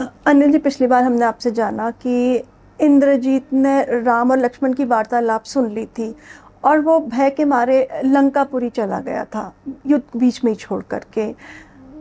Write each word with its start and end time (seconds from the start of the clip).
अनिल 0.00 0.52
जी 0.52 0.58
पिछली 0.58 0.86
बार 0.86 1.02
हमने 1.04 1.24
आपसे 1.24 1.50
जाना 1.50 1.90
कि 1.90 2.42
इंद्रजीत 2.80 3.52
ने 3.52 4.02
राम 4.02 4.30
और 4.30 4.38
लक्ष्मण 4.38 4.72
की 4.72 4.84
वार्तालाप 4.84 5.44
सुन 5.44 5.70
ली 5.70 5.86
थी 5.86 6.14
और 6.64 6.80
वो 6.80 6.98
भय 7.00 7.30
के 7.30 7.44
मारे 7.44 7.88
लंकापुरी 8.04 8.70
चला 8.70 9.00
गया 9.00 9.24
था 9.24 9.54
युद्ध 9.86 10.20
बीच 10.20 10.44
में 10.44 10.52
ही 10.52 10.56
छोड़ 10.56 10.82
करके। 10.90 11.34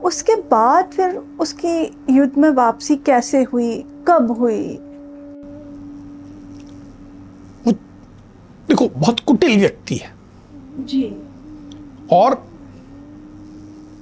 उसके 0.03 0.35
बाद 0.35 0.85
फिर 0.85 1.17
उसकी 1.39 1.97
युद्ध 2.09 2.37
में 2.37 2.49
वापसी 2.49 2.95
कैसे 2.95 3.43
हुई 3.43 3.85
कब 4.07 4.31
हुई? 4.31 4.79
देखो 8.67 8.87
बहुत 8.87 9.19
कुटिल 9.19 9.59
व्यक्ति 9.59 9.95
है। 9.95 10.11
जी। 10.79 11.03
और 12.11 12.33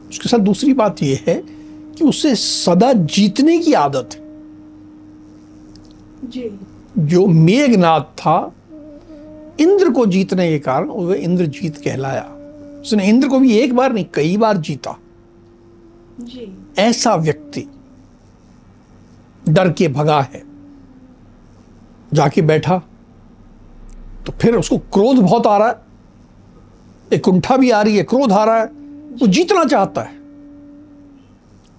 उसके 0.09 0.29
साथ 0.29 0.39
दूसरी 0.39 0.73
बात 0.73 1.03
यह 1.03 1.23
है 1.27 1.56
कि 1.97 2.05
उसे 2.05 2.35
सदा 2.35 2.93
जीतने 2.93 3.57
की 3.59 3.73
आदत 3.73 4.09
है। 4.13 4.21
जी। 6.29 6.59
जो 6.97 7.25
मेघनाथ 7.27 8.01
था 8.01 8.53
इंद्र 9.59 9.89
को 9.89 10.05
जीतने 10.05 10.49
के 10.49 10.59
कारण 10.59 10.87
वह 10.87 11.15
इंद्रजीत 11.15 11.77
कहलाया। 11.77 12.33
उसने 12.81 13.07
इंद्र 13.09 13.27
को 13.27 13.39
भी 13.39 13.57
एक 13.57 13.75
बार 13.75 13.93
नहीं 13.93 14.05
कई 14.13 14.37
बार 14.37 14.57
जीता। 14.57 14.97
जी। 16.19 16.65
ऐसा 16.79 17.15
व्यक्ति 17.15 17.65
डर 19.49 19.71
के 19.71 19.87
भगा 19.87 20.21
है। 20.21 20.43
जाके 22.13 22.41
बैठा 22.41 22.81
तो 24.25 24.33
फिर 24.41 24.55
उसको 24.55 24.77
क्रोध 24.77 25.17
बहुत 25.17 25.47
आ 25.47 25.57
रहा 25.57 25.67
है। 25.67 25.75
एक 27.13 27.23
कुंठा 27.23 27.57
भी 27.57 27.69
आ 27.69 27.81
रही 27.81 27.97
है 27.97 28.03
क्रोध 28.03 28.31
आ 28.31 28.43
रहा 28.43 28.59
है। 28.59 28.65
वो 29.13 29.27
जीतना 29.27 29.63
चाहता 29.63 30.01
है। 30.01 30.16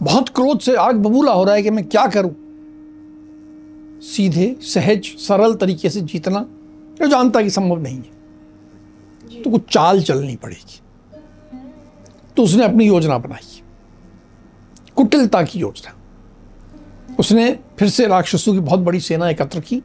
बहुत 0.03 0.29
क्रोध 0.29 0.61
से 0.61 0.75
आग 0.77 0.97
बबूला 0.97 1.33
हो 1.33 1.45
रहा 1.45 1.55
है 1.55 1.63
कि 1.63 1.71
मैं 1.71 1.89
क्या 1.89 2.07
करूँ? 2.07 2.35
सीधे 4.01 4.57
सहज 4.61 5.05
सरल 5.05 5.55
तरीके 5.55 5.91
से 5.91 6.01
जीतना 6.01 6.47
जो 7.01 7.07
जानता 7.07 7.43
कि 7.43 7.51
संभव 7.51 7.79
नहीं 7.79 7.97
है। 7.97 9.43
तो 9.43 9.51
कुछ 9.51 9.63
चाल 9.71 10.03
चलनी 10.03 10.37
पड़ेगी। 10.37 10.81
तो 12.37 12.43
उसने 12.43 12.65
अपनी 12.65 12.87
योजना 12.87 13.19
बनाई। 13.19 13.63
कुटिलता 14.97 15.43
की 15.43 15.59
योजना। 15.59 15.95
उसने 17.19 17.59
फिर 17.79 17.89
से 17.89 18.07
राक्षसों 18.07 18.53
की 18.53 18.61
बहुत 18.61 18.81
बड़ी 18.81 19.01
सेना 19.01 19.31
एकत्र 19.31 19.61
की। 19.61 19.83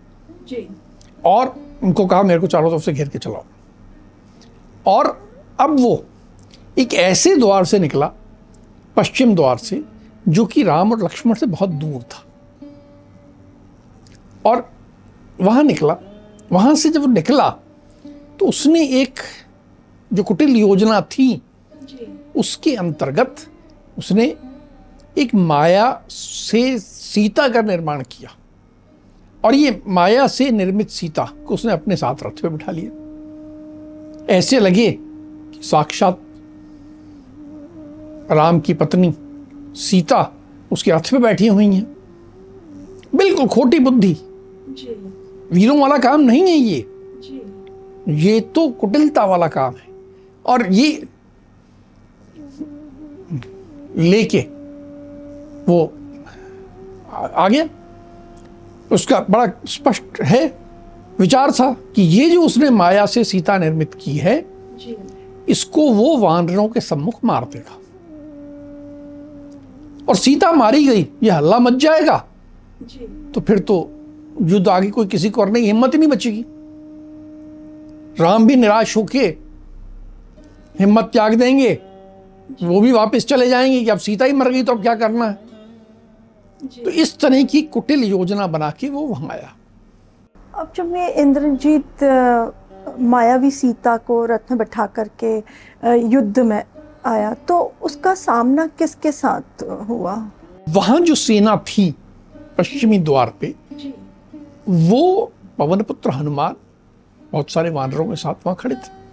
और 1.26 1.56
उनको 1.84 2.06
कहा 2.06 2.24
मेरे 2.24 2.40
को 2.40 2.48
चारों 2.48 2.72
तरफ़ 2.72 2.82
से 2.82 2.94
घेर 2.94 3.10
के 3.10 3.20
चलाओ। 3.20 3.44
और 4.88 5.30
अब 5.60 5.80
वो 5.80 6.06
एक 6.78 6.94
ऐसे 6.94 7.36
द्वार 7.36 7.66
से 7.66 7.80
निकला 7.80 8.12
पश्चिम 8.96 9.36
द्वार 9.36 9.58
से 9.58 9.84
जो 10.28 10.46
कि 10.46 10.64
राम 10.64 10.92
और 10.92 11.04
लक्ष्मण 11.04 11.34
से 11.34 11.46
बहुत 11.46 11.70
दूर 11.70 12.02
था। 12.02 12.24
और 14.46 14.70
वहाँ 15.42 15.64
निकला। 15.64 15.98
वहाँ 16.52 16.76
से 16.76 16.90
जब 16.90 17.02
वो 17.02 17.08
निकला 17.08 17.50
तो 18.40 18.46
उसने 18.46 18.86
एक 19.02 19.20
जो 20.14 20.24
कुटिल 20.24 20.56
योजना 20.58 21.02
थी 21.02 21.42
उसके 22.36 22.76
अंतर्गत 22.76 23.36
उसने 23.98 24.36
एक 25.18 25.36
माया 25.36 26.02
से 26.10 26.80
सीता 26.80 27.48
का 27.50 27.62
निर्माण 27.62 28.04
किया। 28.04 28.30
और 29.46 29.56
ये 29.56 29.82
माया 29.88 30.28
से 30.28 30.50
निर्मित 30.52 30.90
सीता 30.90 31.24
को 31.48 31.54
उसने 31.54 31.72
अपने 31.72 31.96
साथ 31.96 32.24
रथ 32.24 32.42
पे 32.42 32.50
बिठा 32.50 32.72
लिया 32.72 32.92
ऐसे 34.36 34.60
लगे 34.60 34.92
कि 34.92 35.60
साक्षात 35.64 36.20
राम 38.32 38.60
की 38.60 38.74
पत्नी 38.74 39.14
सीता 39.76 40.32
उसके 40.72 40.92
रथ 40.92 41.12
पे 41.12 41.18
बैठी 41.18 41.48
हुई 41.48 41.66
हैं। 41.66 41.98
बिल्कुल 43.16 43.48
खोटी 43.48 43.80
बुद्धि। 43.80 44.18
वीरों 45.52 45.80
वाला 45.80 45.98
काम 45.98 46.22
नहीं 46.22 46.42
है 46.42 46.58
ये। 46.58 46.86
जी। 47.20 48.26
ये 48.28 48.40
तो 48.40 48.70
कुटिलता 48.70 49.26
वाला 49.26 49.48
काम 49.48 49.74
है। 49.74 49.88
और 50.46 50.74
ये 50.74 51.08
लेके 53.98 54.40
वो 55.68 55.94
आ 57.12 57.26
आ 57.26 57.50
गया 57.50 57.70
उसका 58.92 59.26
बड़ा 59.30 59.52
स्पष्ट 59.68 60.22
है 60.22 60.60
विचार 61.20 61.52
था 61.52 61.72
कि 61.96 62.02
ये 62.02 62.30
जो 62.30 62.42
उसने 62.42 62.70
माया 62.70 63.06
से 63.06 63.24
सीता 63.24 63.58
निर्मित 63.58 63.94
की 63.94 64.18
है 64.18 64.46
जी। 64.78 64.98
इसको 65.50 65.92
वो 65.92 66.18
वानरों 66.18 66.68
के 66.68 66.82
सम्मुख 66.82 67.16
मार 67.26 67.46
देगा। 67.46 67.78
और 70.10 70.16
सीता 70.16 70.52
मारी 70.52 70.86
गई 70.88 71.08
ये 71.24 71.30
हल्ला 71.30 71.60
मच 71.60 71.74
जाएगा। 71.74 72.24
जी। 72.82 73.06
तो 73.36 73.42
फिर 73.42 73.60
तो 73.60 73.76
युद्ध 74.42 74.68
आगे 74.68 74.90
कोई 74.90 75.08
किसी 75.08 75.30
को 75.30 75.42
करने 75.42 75.62
की 75.62 75.68
हिम्मत 75.68 75.94
ही 75.94 76.00
नहीं 76.00 76.10
बचेगी। 76.10 76.46
राम 78.20 78.46
भी 78.48 78.56
निराश 78.56 78.96
होके 78.98 79.26
हिम्मत 80.80 81.10
त्याग 81.14 81.34
देंगे 81.34 81.74
वो 82.64 82.80
भी 82.82 82.92
वापस 82.92 83.26
चले 83.26 83.48
जाएँगे 83.50 83.80
कि 83.84 83.90
अब 83.90 83.98
सीता 83.98 84.26
ही 84.26 84.34
मर 84.34 84.52
गई 84.52 84.64
तो 84.64 84.72
अब 84.72 84.82
क्या 84.82 84.96
करना 84.96 85.26
है? 85.26 85.34
तो 86.84 86.90
इस 86.90 87.18
तरह 87.20 87.44
की 87.44 87.62
कुटिल 87.62 88.04
योजना 88.04 88.48
बना 88.48 88.70
के 88.72 88.90
वो 88.90 89.02
वहाँ 89.02 89.30
आया। 89.32 89.54
अब 90.56 90.72
जब 90.76 90.96
ये 90.96 91.08
इंद्रजीत 91.22 92.04
मायावी 93.00 93.52
सीता 93.52 93.96
को 93.98 94.26
रथ 94.26 94.52
में 94.52 94.58
बैठा 94.58 94.86
करके 94.98 95.38
युद्ध 96.08 96.40
में 96.40 96.64
आया। 97.06 97.34
तो 97.34 97.74
उसका 97.82 98.14
सामना 98.16 98.68
किसके 98.68 99.12
साथ 99.12 99.64
हुआ? 99.90 100.16
वहाँ 100.70 101.00
जो 101.00 101.16
सेना 101.16 101.56
थी 101.58 101.94
पश्चिमी 102.58 103.00
द्वार 103.00 103.34
पे 103.42 103.56
वो 104.70 105.32
पवनपुत्र 105.58 106.10
हनुमान 106.10 106.56
बहुत 107.32 107.52
सारे 107.52 107.70
वानरों 107.70 108.06
के 108.06 108.16
साथ 108.16 108.34
वहाँ 108.46 108.56
खड़े 108.56 108.76
थे। 108.76 109.04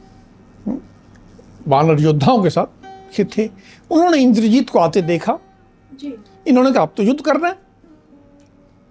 वानर 1.68 2.00
योद्धाओं 2.00 2.42
के 2.42 2.50
साथ 2.50 2.66
के 3.16 3.24
थे। 3.24 3.50
उन्होंने 3.90 4.18
इंद्रजीत 4.18 4.70
को 4.70 4.78
आते 4.78 5.02
देखा। 5.02 5.38
जी। 5.94 6.14
इन्होंने 6.46 6.72
कहा 6.72 6.82
अब 6.82 6.92
तो 6.96 7.02
युद्ध 7.02 7.20
करना 7.20 7.48
है। 7.48 7.54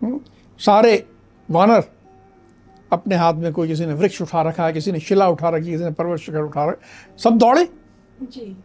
हम्म, 0.02 0.20
सारे 0.60 1.06
वानर 1.50 1.84
अपने 2.92 3.16
हाथ 3.16 3.34
में 3.34 3.52
कोई 3.54 3.68
किसी 3.68 3.86
ने 3.86 3.94
वृक्ष 3.94 4.22
उठा 4.22 4.42
रखा 4.42 4.66
है 4.66 4.74
किसी 4.74 4.92
ने 4.92 5.00
शिला 5.00 5.28
उठा 5.30 5.50
रखी 5.50 5.72
किसी 5.72 5.84
ने 5.84 5.92
पर्वत 5.92 6.20
शिखर 6.20 6.42
उठा 6.42 6.66
रखा 6.66 7.18
सब 7.18 7.38
दौड़े। 7.38 7.66
जी। 8.22 8.58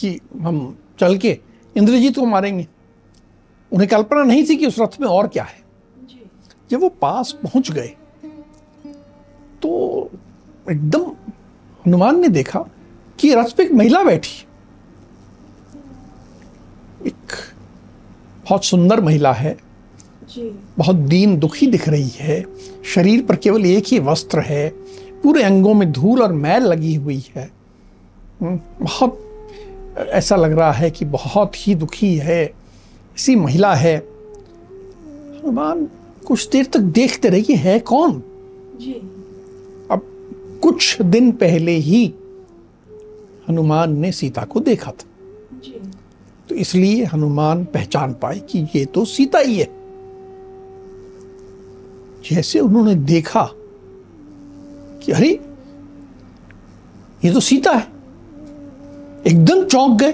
कि 0.00 0.18
हम 0.40 0.76
चल 1.00 1.16
के 1.18 1.38
इंद्रजीत 1.76 2.16
को 2.16 2.26
मारेंगे। 2.26 2.66
उन्हें 3.72 3.88
कल्पना 3.90 4.22
नहीं 4.22 4.44
थी 4.48 4.56
कि 4.56 4.66
उस 4.66 4.78
रथ 4.78 5.00
में 5.00 5.08
और 5.08 5.28
क्या 5.28 5.44
है। 5.44 5.58
जब 6.70 6.80
वो 6.80 6.88
पास 6.88 7.32
पहुँच 7.32 7.70
गए 7.70 7.94
तो 9.62 10.10
एकदम 10.70 11.02
हनुमान 11.86 12.20
ने 12.20 12.28
देखा 12.28 12.64
कि 13.18 13.34
रथ 13.34 13.56
पे 13.56 13.62
एक 13.62 13.72
महिला 13.72 14.02
बैठी। 14.02 14.46
एक 17.06 17.32
बहुत 18.44 18.64
सुंदर 18.64 19.00
महिला 19.00 19.32
है। 19.32 19.56
जी। 20.30 20.48
बहुत 20.78 20.96
दीन 20.96 21.38
दुखी 21.38 21.66
दिख 21.66 21.88
रही 21.88 22.08
है। 22.14 22.44
शरीर 22.84 23.22
पर 23.22 23.36
केवल 23.36 23.66
एक 23.66 23.84
ही 23.86 23.98
वस्त्र 23.98 24.40
है। 24.40 24.68
पूरे 25.22 25.42
अंगों 25.42 25.74
में 25.74 25.90
धूल 25.92 26.22
और 26.22 26.32
मैल 26.32 26.62
लगी 26.62 26.94
हुई 26.94 27.24
है। 27.36 27.50
हम्म, 28.40 28.60
बहुत 28.82 29.29
ऐसा 29.98 30.36
लग 30.36 30.52
रहा 30.52 30.72
है 30.72 30.90
कि 30.90 31.04
बहुत 31.04 31.68
ही 31.68 31.74
दुखी 31.74 32.16
है। 32.16 32.44
ऐसी 33.16 33.36
महिला 33.36 33.74
है। 33.74 33.96
हनुमान 33.96 35.88
कुछ 36.26 36.48
देर 36.48 36.64
तक 36.64 36.80
देखते 36.80 37.28
रहे 37.28 37.42
कि 37.42 37.54
है 37.54 37.78
कौन? 37.78 38.22
जी। 38.80 38.92
अब 39.90 40.02
कुछ 40.62 41.02
दिन 41.02 41.32
पहले 41.32 41.72
ही 41.72 42.14
हनुमान 43.48 43.98
ने 43.98 44.12
सीता 44.12 44.44
को 44.44 44.60
देखा 44.60 44.90
था। 44.90 45.04
जी। 45.52 45.90
तो 46.48 46.54
इसलिए 46.54 47.04
हनुमान 47.04 47.64
पहचान 47.64 48.14
पाए 48.14 48.38
कि 48.38 48.66
ये 48.76 48.84
तो 48.84 49.04
सीता 49.04 49.38
ही 49.38 49.58
है। 49.58 49.80
जैसे 52.30 52.60
उन्होंने 52.60 52.94
देखा 52.94 53.50
कि 55.04 55.12
अरे 55.12 55.40
ये 57.24 57.32
तो 57.32 57.40
सीता 57.40 57.72
है। 57.72 57.99
एकदम 59.26 59.64
चौंक 59.64 59.98
गए 60.00 60.12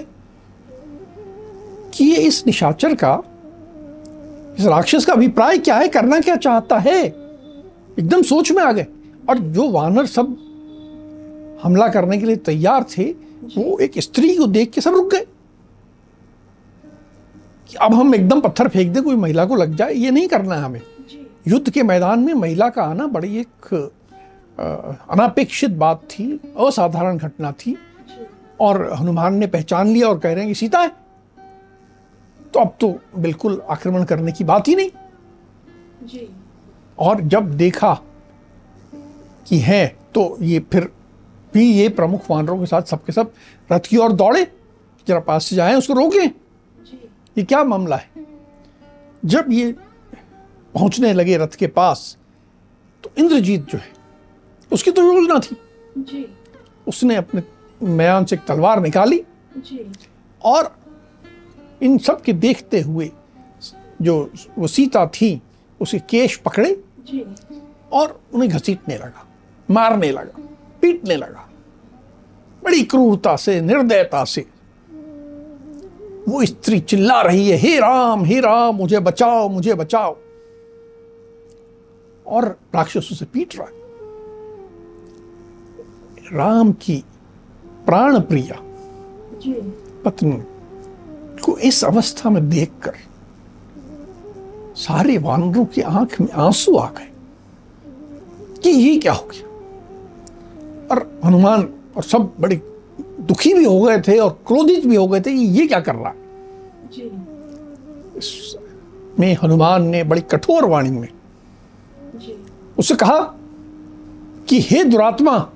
कि 1.93 2.05
ये 2.05 2.15
इस 2.17 2.45
निशाचर 2.47 2.95
का 2.95 3.13
इस 4.59 4.65
राक्षस 4.65 5.05
का 5.05 5.13
अभिप्राय 5.13 5.57
क्या 5.57 5.75
है 5.75 5.87
करना 5.87 6.19
क्या 6.19 6.35
चाहता 6.35 6.77
है? 6.77 7.03
एकदम 7.99 8.21
सोच 8.21 8.51
में 8.51 8.63
आ 8.63 8.71
गए। 8.71 8.85
और 9.29 9.37
जो 9.37 9.69
वानर 9.69 10.05
सब 10.05 10.35
हमला 11.63 11.87
करने 11.87 12.17
के 12.17 12.25
लिए 12.25 12.35
तैयार 12.35 12.85
थे 12.97 13.05
वो 13.57 13.77
एक 13.79 13.91
स्त्री 13.97 14.35
को 14.37 14.47
देख 14.47 14.71
के 14.71 14.81
सब 14.81 14.91
रुक 14.91 15.11
गए। 15.11 15.25
कि 17.69 17.77
अब 17.81 17.93
हम 17.93 18.15
एकदम 18.15 18.39
पत्थर 18.39 18.67
फेंक 18.67 18.93
दें 18.93 19.03
कोई 19.03 19.15
महिला 19.15 19.45
को 19.45 19.55
लग 19.55 19.75
जाए 19.75 19.93
ये 19.93 20.11
नहीं 20.11 20.27
करना 20.27 20.55
है 20.55 20.61
हमें। 20.61 20.81
युद्ध 21.47 21.69
के 21.69 21.83
मैदान 21.83 22.19
में 22.19 22.33
महिला 22.33 22.69
का 22.69 22.83
आना 22.83 23.07
बड़ी 23.07 23.37
एक 23.37 23.73
अनापेक्षित 25.09 25.71
बात 25.71 26.01
थी 26.11 26.31
असाधारण 26.59 27.17
घटना 27.17 27.51
थी। 27.51 27.77
और 28.59 28.93
हनुमान 28.93 29.35
ने 29.35 29.47
पहचान 29.47 29.87
लिया 29.87 30.07
और 30.07 30.19
कह 30.19 30.29
रहे 30.29 30.43
हैं 30.43 30.47
कि 30.47 30.55
सीता 30.55 30.79
है। 30.79 30.91
तो 32.53 32.59
अब 32.59 32.75
तो 32.81 32.99
बिल्कुल 33.17 33.61
आक्रमण 33.69 34.03
करने 34.03 34.31
की 34.31 34.43
बात 34.43 34.67
ही 34.67 34.75
नहीं। 34.75 34.89
जी। 36.03 36.29
और 36.99 37.21
जब 37.21 37.51
देखा 37.57 37.93
कि 39.47 39.57
है 39.57 39.85
तो 40.13 40.37
ये 40.41 40.59
फिर 40.71 40.91
भी 41.53 41.71
ये 41.71 41.89
प्रमुख 41.89 42.29
वानरों 42.29 42.59
के 42.59 42.65
साथ 42.65 42.81
सबके 42.81 43.11
सब 43.11 43.31
रथ 43.71 43.79
की 43.79 43.97
ओर 43.97 44.11
दौड़े 44.11 44.45
जरा 45.07 45.19
पास 45.19 45.45
से 45.45 45.55
जाए 45.55 45.75
उसको 45.75 45.93
रोके। 45.93 46.25
ये 47.37 47.43
क्या 47.43 47.63
मामला 47.63 47.95
है? 47.95 48.09
जब 49.25 49.51
ये 49.51 49.71
पहुँचने 50.73 51.13
लगे 51.13 51.37
रथ 51.37 51.55
के 51.55 51.67
पास 51.67 52.17
तो 53.03 53.11
इंद्रजीत 53.17 53.67
जो 53.69 53.77
है 53.77 53.91
उसकी 54.71 54.91
तो 54.91 55.03
योजना 55.03 55.39
थी। 55.39 55.55
जी। 55.97 56.25
उसने 56.87 57.15
अपने 57.15 57.41
मैदान 57.83 58.25
से 58.25 58.35
एक 58.35 58.41
तलवार 58.47 58.81
निकाली 58.81 59.23
जी। 59.57 59.85
और 60.41 60.75
इन 61.83 61.97
सब 61.97 62.21
के 62.21 62.33
देखते 62.33 62.81
हुए 62.81 63.09
जो 64.01 64.15
वो 64.57 64.67
सीता 64.67 65.05
थी 65.15 65.41
उसे 65.81 65.99
केश 66.09 66.35
पकड़े 66.45 66.73
जी। 67.07 67.23
और 67.91 68.19
उन्हें 68.33 68.49
घसीटने 68.51 68.95
लगा 68.97 69.25
मारने 69.69 70.11
लगा 70.11 70.43
पीटने 70.81 71.15
लगा 71.15 71.47
बड़ी 72.63 72.83
क्रूरता 72.83 73.35
से 73.35 73.59
निर्दयता 73.61 74.23
से 74.25 74.45
वो 76.27 76.45
स्त्री 76.45 76.79
चिल्ला 76.79 77.21
रही 77.21 77.49
है 77.49 77.57
हे 77.57 77.77
राम 77.79 78.23
हे 78.25 78.39
राम 78.41 78.75
मुझे 78.75 78.99
बचाओ 78.99 79.47
मुझे 79.49 79.73
बचाओ 79.73 80.15
और 82.25 82.45
राक्षस 82.75 83.09
उसे 83.11 83.25
पीट 83.25 83.55
रहा 83.55 83.67
है 83.67 83.75
राम 86.37 86.71
की 86.71 87.03
प्राण 87.87 88.19
प्रिया 88.19 88.55
पत्नी 90.05 90.43
को 91.41 91.57
इस 91.57 91.83
अवस्था 91.85 92.29
में 92.29 92.49
देखकर 92.49 92.93
सारे 94.75 95.17
वानरों 95.17 95.65
की 95.65 95.81
आँख 95.81 96.21
में 96.21 96.31
आँसू 96.31 96.75
आ 96.77 96.89
गए 96.89 97.11
कि 98.63 98.69
ये 98.69 98.97
क्या 98.97 99.13
हो 99.13 99.27
गया? 99.27 99.47
और 100.91 101.19
हनुमान 101.25 101.69
और 101.97 102.03
सब 102.03 102.33
बड़े 102.39 102.61
दुखी 103.01 103.53
भी 103.53 103.65
हो 103.65 103.81
गए 103.81 104.01
थे 104.01 104.17
और 104.19 104.39
क्रोधित 104.47 104.85
भी 104.85 104.95
हो 104.95 105.07
गए 105.07 105.19
थे 105.19 105.33
कि 105.35 105.43
ये 105.43 105.67
क्या 105.67 105.79
कर 105.79 105.95
रहा 105.95 106.09
है? 106.09 106.15
में 109.19 109.37
हनुमान 109.43 109.87
ने 109.87 110.03
बड़ी 110.03 110.21
कठोर 110.21 110.65
वाणी 110.65 110.89
में 110.89 111.09
उसे 112.77 112.95
कहा 112.95 113.19
कि 114.47 114.61
हे 114.61 114.83
दुरात्मा 114.83 115.49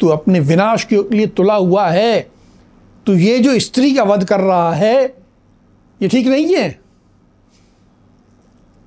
तू 0.00 0.08
अपने 0.08 0.40
विनाश 0.40 0.84
के 0.84 0.96
लिए 1.10 1.26
तुला 1.26 1.54
हुआ 1.54 1.88
है 1.88 2.20
तो 3.06 3.14
ये 3.14 3.38
जो 3.38 3.58
स्त्री 3.58 3.94
का 3.94 4.02
वध 4.02 4.24
कर 4.24 4.40
रहा 4.40 4.72
है 4.74 5.04
ये 6.00 6.08
ठीक 6.08 6.26
नहीं 6.26 6.54
है? 6.54 6.70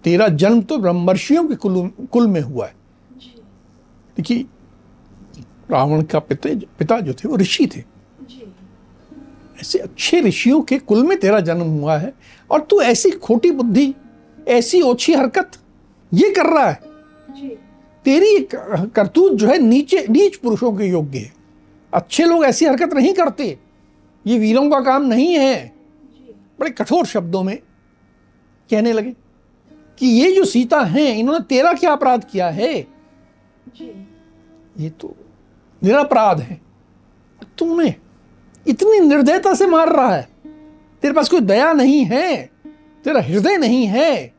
तेरा 0.03 0.27
जन्म 0.27 0.61
तो 0.61 0.77
ब्रह्मर्षियों 0.77 1.47
के 1.47 1.55
कुल 1.55 1.87
कुल 2.11 2.27
में 2.27 2.41
हुआ 2.41 2.65
है। 2.65 2.75
देखिए 4.17 4.45
रावण 5.71 6.01
का 6.01 6.19
पिता 6.19 6.49
पिता 6.79 6.99
जो 6.99 7.13
थे 7.13 7.27
वो 7.29 7.37
ऋषि 7.37 7.67
थे। 7.67 7.83
ऐसे 9.61 9.79
अच्छे 9.79 10.21
ऋषियों 10.21 10.61
के 10.61 10.77
कुल 10.79 11.03
में 11.03 11.19
तेरा 11.19 11.39
जन्म 11.39 11.67
हुआ 11.79 11.97
है 11.97 12.13
और 12.51 12.61
तू 12.61 12.81
ऐसी 12.81 13.11
खोटी 13.11 13.51
बुद्धि 13.51 13.93
ऐसी 14.47 14.81
ओछी 14.81 15.13
हरकत 15.13 15.51
ये 16.11 16.29
कर 16.31 16.45
रहा 16.45 16.69
है। 16.69 16.79
तेरी 18.07 18.47
करतूत 18.87 19.31
जो 19.31 19.47
है 19.47 19.59
नीचे, 19.59 20.07
नीच 20.09 20.35
पुरुषों 20.35 20.73
के 20.73 20.85
योग्य 20.85 21.19
है। 21.19 21.33
अच्छे 21.93 22.25
लोग 22.25 22.45
ऐसी 22.45 22.65
हरकत 22.65 22.93
नहीं 22.93 23.13
करते। 23.13 23.59
ये 24.27 24.39
वीरों 24.39 24.69
का 24.69 24.79
काम 24.79 25.05
नहीं 25.05 25.33
है। 25.33 25.73
बड़े 26.59 26.71
कठोर 26.71 27.05
शब्दों 27.05 27.43
में 27.43 27.57
कहने 28.69 28.93
लगे 28.93 29.13
कि 29.99 30.07
ये 30.07 30.31
जो 30.31 30.45
सीता 30.45 30.79
हैं, 30.79 31.15
इन्होंने 31.15 31.43
तेरा 31.43 31.73
क्या 31.73 31.91
अपराध 31.91 32.23
किया 32.31 32.49
है? 32.49 32.87
ये 34.79 34.89
तो 34.89 35.15
निरापराध 35.83 36.39
है। 36.39 36.61
तुम्हें 37.57 37.93
इतनी 38.67 38.99
निर्दयता 38.99 39.53
से 39.53 39.67
मार 39.67 39.89
रहा 39.89 40.15
है। 40.15 40.29
तेरे 41.01 41.13
पास 41.13 41.29
कोई 41.29 41.39
दया 41.39 41.73
नहीं 41.73 42.05
है। 42.05 42.49
तेरा 43.03 43.21
हृदय 43.21 43.57
नहीं 43.57 43.85
है। 43.85 44.33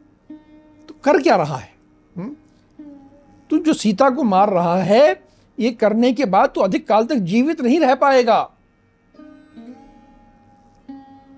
तो 0.88 0.94
कर 1.04 1.22
क्या 1.22 1.36
रहा 1.36 1.56
हुँ? 1.56 1.77
तू 3.50 3.58
जो 3.58 3.72
सीता 3.72 4.10
को 4.10 4.22
मार 4.22 4.50
रहा 4.50 4.76
है 4.82 5.22
ये 5.58 5.70
करने 5.72 6.12
के 6.12 6.24
बाद 6.24 6.50
तो 6.54 6.60
अधिक 6.60 6.86
काल 6.88 7.06
तक 7.06 7.14
जीवित 7.14 7.60
नहीं 7.60 7.78
रह 7.80 7.94
पाएगा। 7.94 8.42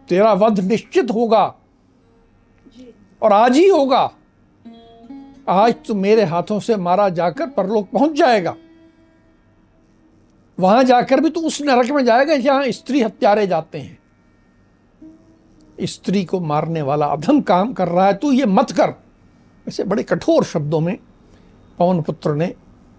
तेरा 0.09 0.33
वध 0.33 0.61
निश्चित 0.61 1.11
होगा 1.11 1.45
और 3.23 3.33
आज 3.33 3.57
ही 3.57 3.69
होगा। 3.69 4.11
आज 5.49 5.75
तो 5.87 5.95
मेरे 5.95 6.25
हाथों 6.25 6.59
से 6.61 6.77
मारा 6.77 7.09
जाकर 7.09 7.47
परलोक 7.47 7.89
पहुँच 7.91 8.13
जाएगा। 8.13 8.55
वहाँ 10.59 10.83
जाकर 10.85 11.21
भी 11.21 11.31
तो 11.31 11.41
उस 11.41 11.61
नरक 11.63 11.91
में 11.91 12.05
जाएगा 12.05 12.37
जहाँ 12.37 12.71
स्त्री 12.71 13.03
हत्यारे 13.03 13.47
जाते 13.47 13.79
हैं। 13.79 13.99
स्त्री 15.81 16.25
को 16.25 16.41
मारने 16.41 16.83
वाला 16.83 17.07
अधम 17.07 17.41
काम 17.41 17.73
कर 17.73 17.89
रहा 17.89 18.07
है 18.07 18.15
तू 18.15 18.33
ये 18.33 18.47
मत 18.47 18.71
कर। 18.71 18.95
ऐसे 19.67 19.85
बड़े 19.85 20.03
कठोर 20.03 20.45
शब्दों 20.45 20.81
में 20.81 20.97
पवन 21.81 22.01
पुत्र 22.03 22.35
ने 22.35 22.55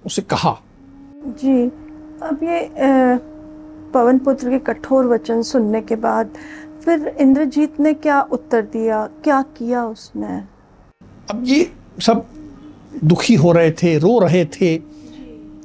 उसे 0.06 0.22
कहा। 0.22 0.58
जी 1.40 1.66
अब 2.24 2.40
ये 2.44 2.70
पवन 3.94 4.20
पुत्र 4.20 4.50
के 4.50 4.60
कठोर 4.60 5.06
वचन 5.08 5.42
सुनने 5.42 5.82
के 5.82 5.96
बाद 5.96 6.32
फिर 6.86 7.08
इंद्रजीत 7.22 7.80
ने 7.80 7.94
क्या 7.94 8.22
उत्तर 8.32 8.62
दिया? 8.62 9.06
क्या 9.24 9.42
किया 9.58 9.86
उसने? 9.86 10.38
अब 11.32 11.44
ये 11.46 11.72
सब 12.02 12.26
दुखी 13.04 13.36
हो 13.36 13.52
रहे 13.52 13.72
थे 13.72 13.98
रो 14.00 14.18
रहे 14.20 14.46
थे 14.46 14.78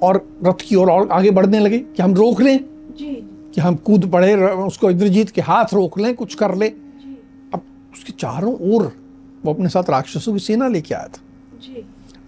और 0.02 0.26
रथ 0.46 0.60
की 0.60 0.76
ओर 0.76 0.90
और 0.90 1.08
आगे 1.08 1.30
बढ़ने 1.30 1.58
लगे 1.58 1.78
कि 1.78 2.02
हम 2.02 2.14
रोक 2.14 2.40
लें? 2.40 2.58
जी। 2.98 3.14
कि 3.54 3.60
हम 3.60 3.76
कूद 3.76 4.10
पड़े 4.10 4.34
उसको 4.52 4.90
इंद्रजीत 4.90 5.30
के 5.30 5.40
हाथ 5.40 5.74
रोक 5.74 5.98
लें 5.98 6.14
कुछ 6.14 6.34
कर 6.34 6.54
ले? 6.54 6.68
अब 7.54 7.60
उसके 7.92 8.12
चारों 8.12 8.54
ओर 8.72 8.92
वो 9.44 9.52
अपने 9.52 9.68
साथ 9.68 9.90
राक्षसों 9.90 10.32
की 10.32 10.38
सेना 10.38 10.68
लेके 10.68 10.94
आया 10.94 11.06
था। 11.06 11.20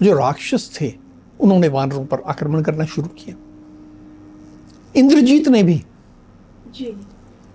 जी। 0.02 0.12
राक्षस 0.12 0.70
थे 0.80 0.92
उन्होंने 1.40 1.68
वानरों 1.68 2.04
पर 2.06 2.22
आक्रमण 2.26 2.62
करना 2.62 2.84
शुरू 2.84 3.08
किया 3.08 3.36
इंद्रजीत 4.96 5.48
ने 5.48 5.62
भी 5.62 5.82
जी। 6.74 6.94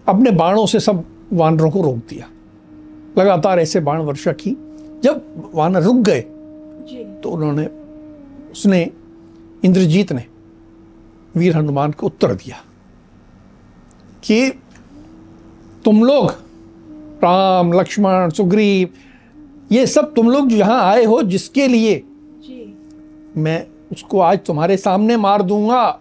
अपने 0.07 0.31
बाणों 0.31 0.65
से 0.65 0.79
सब 0.79 1.03
वानरों 1.33 1.69
को 1.71 1.81
रोक 1.81 1.97
दिया 2.09 2.29
लगातार 3.17 3.59
ऐसे 3.59 3.79
बाण 3.79 3.99
वर्षा 3.99 4.31
की 4.31 4.51
जब 5.03 5.51
वानर 5.55 5.81
रुक 5.81 5.95
गए 5.95 6.21
तो 7.23 7.29
उन्होंने 7.29 7.65
उसने 8.51 8.81
इंद्रजीत 9.65 10.11
ने 10.11 10.25
वीर 11.35 11.55
हनुमान 11.57 11.91
को 11.91 12.07
उत्तर 12.07 12.33
दिया 12.33 12.57
कि 14.23 14.49
तुम 15.85 16.03
लोग 16.03 16.29
राम 17.23 17.73
लक्ष्मण 17.73 18.29
सुग्रीव 18.29 18.89
ये 19.71 19.85
सब 19.87 20.13
तुम 20.13 20.29
लोग 20.29 20.49
जो 20.49 20.55
यहाँ 20.55 20.81
आए 20.83 21.03
हो 21.03 21.21
जिसके 21.23 21.67
लिए 21.67 22.03
मैं 23.37 23.65
उसको 23.91 24.19
आज 24.19 24.39
तुम्हारे 24.45 24.77
सामने 24.77 25.17
मार 25.17 25.41
दूँगा। 25.41 25.99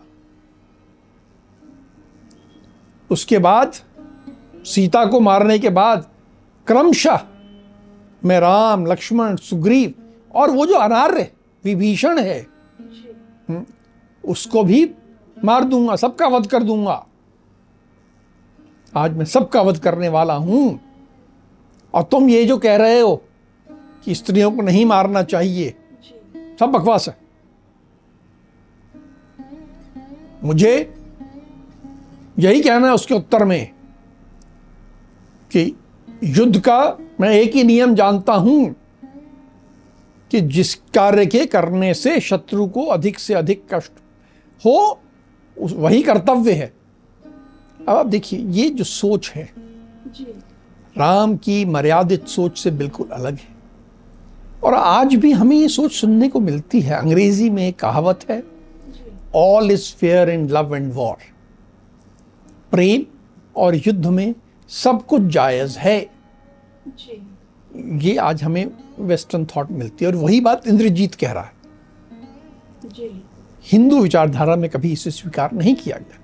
उसके 3.10 3.38
बाद 3.38 3.72
सीता 4.64 5.04
को 5.04 5.20
मारने 5.20 5.58
के 5.58 5.68
बाद 5.68 6.06
क्रमशः 6.66 7.20
मैं 8.24 8.38
राम 8.40 8.86
लक्ष्मण 8.86 9.36
सुग्रीव 9.36 9.92
और 10.34 10.50
वो 10.50 10.66
जो 10.66 10.74
अनार्य 10.74 11.30
विभीषण 11.64 12.18
है 12.18 12.40
हम्म, 13.48 13.64
उसको 14.24 14.62
भी 14.64 14.84
मार 15.44 15.64
दूँगा 15.64 15.96
सबका 15.96 16.28
वध 16.28 16.46
कर 16.46 16.62
दूँगा। 16.62 17.04
आज 18.94 19.16
मैं 19.16 19.24
सबका 19.24 19.62
वध 19.62 19.78
करने 19.78 20.08
वाला 20.08 20.34
हूँ। 20.34 20.80
और 21.94 22.02
तुम 22.02 22.28
ये 22.28 22.44
जो 22.44 22.58
कह 22.58 22.76
रहे 22.76 23.00
हो 23.00 23.14
कि 24.04 24.14
स्त्रियों 24.14 24.50
को 24.52 24.62
नहीं 24.62 24.84
मारना 24.86 25.22
चाहिए 25.22 25.74
सब 26.62 26.70
बकवास 26.70 27.08
है। 27.08 27.16
मुझे 30.44 30.74
यही 32.38 32.60
कहना 32.62 32.86
है 32.86 32.94
उसके 32.94 33.14
उत्तर 33.14 33.44
में 33.44 33.70
कि 35.50 35.74
युद्ध 36.24 36.60
का 36.60 36.78
मैं 37.20 37.30
एक 37.30 37.54
ही 37.54 37.64
नियम 37.64 37.94
जानता 37.94 38.32
हूँ 38.32 38.74
कि 40.30 40.40
जिस 40.40 40.74
कार्य 40.94 41.26
के 41.26 41.44
करने 41.46 41.92
से 41.94 42.18
शत्रु 42.20 42.66
को 42.66 42.84
अधिक 42.88 43.18
से 43.18 43.34
अधिक 43.34 43.64
कष्ट 43.74 43.92
हो 44.64 44.76
उस 45.56 45.72
वही 45.72 46.02
कर्तव्य 46.02 46.52
है। 46.52 46.72
अब 47.88 47.96
आप 47.96 48.06
देखिए 48.06 48.38
ये 48.38 48.68
जो 48.70 48.84
सोच 48.84 49.30
है 49.30 49.48
राम 50.98 51.36
की 51.36 51.64
मर्यादित 51.64 52.28
सोच 52.28 52.58
से 52.58 52.70
बिल्कुल 52.70 53.08
अलग 53.08 53.34
है। 53.34 53.51
और 54.64 54.74
आज 54.74 55.14
भी 55.14 55.32
हमें 55.32 55.56
ये 55.56 55.68
सोच 55.68 55.92
सुनने 55.92 56.28
को 56.28 56.40
मिलती 56.40 56.80
है। 56.80 56.96
अंग्रेज़ी 56.96 57.50
में 57.50 57.68
एक 57.68 57.78
कहावत 57.78 58.20
है 58.30 58.42
all 59.34 59.70
is 59.70 59.94
fair 59.94 60.30
in 60.30 60.48
love 60.48 60.76
and 60.76 60.92
war 60.92 61.16
प्रेम 62.70 63.02
और 63.56 63.74
युद्ध 63.74 64.06
में 64.06 64.34
सब 64.68 65.06
कुछ 65.06 65.22
जायज़ 65.22 65.78
है। 65.78 66.10
जी। 66.88 67.28
ये 68.08 68.16
आज 68.16 68.42
हमें 68.42 68.70
वेस्टर्न 68.98 69.46
थॉट 69.46 69.70
मिलती 69.70 70.04
है 70.04 70.10
और 70.10 70.16
वही 70.16 70.40
बात 70.40 70.68
इंद्रजीत 70.68 71.14
कह 71.14 71.32
रहा 71.32 71.42
है। 71.42 71.52
हिंदू 73.64 74.00
विचारधारा 74.00 74.56
में 74.56 74.70
कभी 74.70 74.92
इसे 74.92 75.10
स्वीकार 75.10 75.52
नहीं 75.52 75.74
किया 75.74 75.96
गया। 75.96 76.18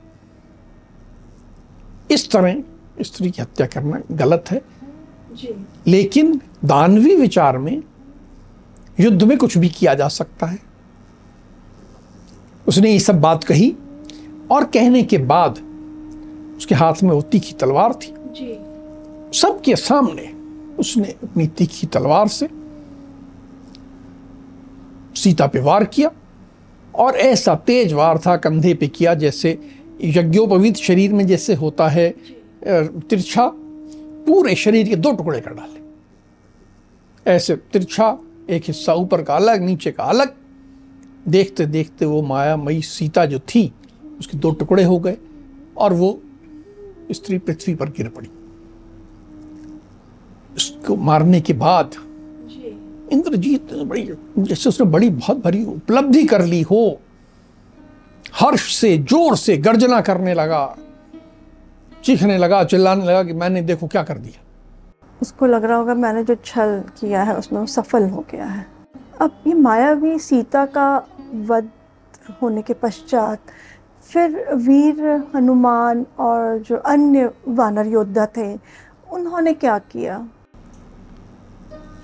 इस 2.11 2.31
तरह 2.31 2.63
स्त्री 3.01 3.31
की 3.31 3.43
हत्या 3.43 3.67
करना 3.67 4.01
गलत 4.11 4.45
है। 4.51 4.63
जी। 5.33 5.67
लेकिन 5.87 6.41
दानवी 6.65 7.17
विचार 7.17 7.59
में 7.59 7.83
युद्ध 9.01 9.23
में 9.23 9.37
कुछ 9.39 9.57
भी 9.59 9.69
किया 9.69 9.95
जा 9.95 10.09
सकता 10.09 10.47
है। 10.47 10.59
उसने 12.69 12.91
ये 12.93 12.99
सब 12.99 13.21
बात 13.21 13.45
कही 13.45 13.75
और 14.51 14.65
कहने 14.65 15.03
के 15.03 15.19
बाद 15.19 15.59
उसके 16.57 16.75
हाथ 16.75 17.03
में 17.03 17.11
वो 17.11 17.23
तीखी 17.23 17.53
तलवार 17.53 17.93
थी। 17.95 18.15
सबके 19.33 19.77
सामने 19.77 20.33
उसने 20.79 21.09
अपनी 21.23 21.47
तीखी 21.47 21.87
तलवार 21.87 22.29
से 22.29 22.49
सीता 25.17 25.47
पे 25.47 25.61
वार 25.61 25.85
किया 25.85 26.11
और 26.95 27.17
ऐसा 27.17 27.55
तेज 27.67 27.93
वार 27.93 28.19
था 28.19 28.37
कंधे 28.37 28.75
पे 28.75 28.89
किया 28.89 29.15
जैसे 29.15 29.59
यज्ञोपवीत 30.03 30.77
शरीर 30.77 31.13
में 31.13 31.27
जैसे 31.27 31.55
होता 31.55 31.89
है 31.89 32.09
तिरछा 32.65 33.51
पूरे 34.27 34.55
शरीर 34.55 34.89
के 34.89 34.97
दो 34.97 35.13
टुकड़े 35.13 35.41
कर 35.41 35.51
डाले। 35.51 37.31
ऐसे 37.31 37.57
तिरछा 37.73 38.11
एक 38.49 38.65
हिस्सा 38.65 38.93
ऊपर 38.95 39.23
का 39.23 39.35
अलग 39.37 39.63
नीचे 39.63 39.91
का 39.93 40.05
अलग। 40.05 40.35
देखते 41.29 41.67
देखते 41.67 42.07
वो 42.07 42.23
माया 42.25 42.57
मई 42.57 42.81
सीता 42.83 43.25
जो 43.27 43.39
थी 43.49 43.73
उसके 44.19 44.39
दो 44.39 44.51
टुकड़े 44.53 44.85
हो 44.85 44.99
गए 44.99 45.17
और 45.77 45.93
वो 45.93 46.19
स्त्री 47.13 47.39
पृथ्वी 47.39 47.75
पर 47.75 47.89
गिर 47.91 48.09
पड़ी। 48.09 48.29
उसको 50.57 50.97
मारने 50.99 51.41
के 51.41 51.53
बाद 51.55 51.95
इंद्रजीत 53.13 53.73
ने 53.73 53.85
बड़ी 53.85 54.03
जैसे 54.39 54.69
उसने 54.69 54.87
बड़ी 54.87 55.09
बहुत 55.11 55.45
बड़ी 55.45 55.65
उपलब्धि 55.67 56.25
कर 56.25 56.45
ली 56.45 56.63
हो। 56.63 56.81
हर्ष 58.35 58.75
से 58.77 58.97
ज़ोर 58.99 59.37
से 59.37 59.57
गर्जना 59.59 60.01
करने 60.01 60.35
लगा 60.35 60.77
चीखने 62.05 62.37
लगा 62.39 62.63
चिल्लाने 62.65 63.05
लगा 63.05 63.23
कि 63.23 63.33
मैंने 63.35 63.63
देखो 63.63 63.87
क्या 63.87 64.03
कर 64.03 64.19
दिया। 64.19 64.45
उसको 65.23 65.47
लग 65.47 65.65
रहा 65.65 65.77
होगा 65.77 65.95
मैंने 65.95 66.25
जो 66.25 66.35
छल 66.35 66.85
किया 67.01 67.23
है 67.23 67.37
उसमें 67.37 67.67
सफल 67.67 68.09
हो 68.09 68.25
गया 68.31 68.47
है। 68.47 68.67
अब 69.21 69.43
ये 69.47 69.55
मायावी 69.55 70.19
सीता 70.19 70.67
का 70.67 71.07
वध 71.35 71.69
होने 72.43 72.63
के 72.63 72.75
पश्चात 72.75 73.39
फिर 74.03 74.55
वीर, 74.55 75.25
हनुमान 75.37 76.07
और 76.19 76.59
जो 76.59 76.77
अन्य 76.77 77.31
वानर 77.49 77.87
योद्धा 77.87 78.27
थे, 78.27 78.59
उन्होंने 79.11 79.53
क्या 79.53 79.79
किया? 79.79 80.29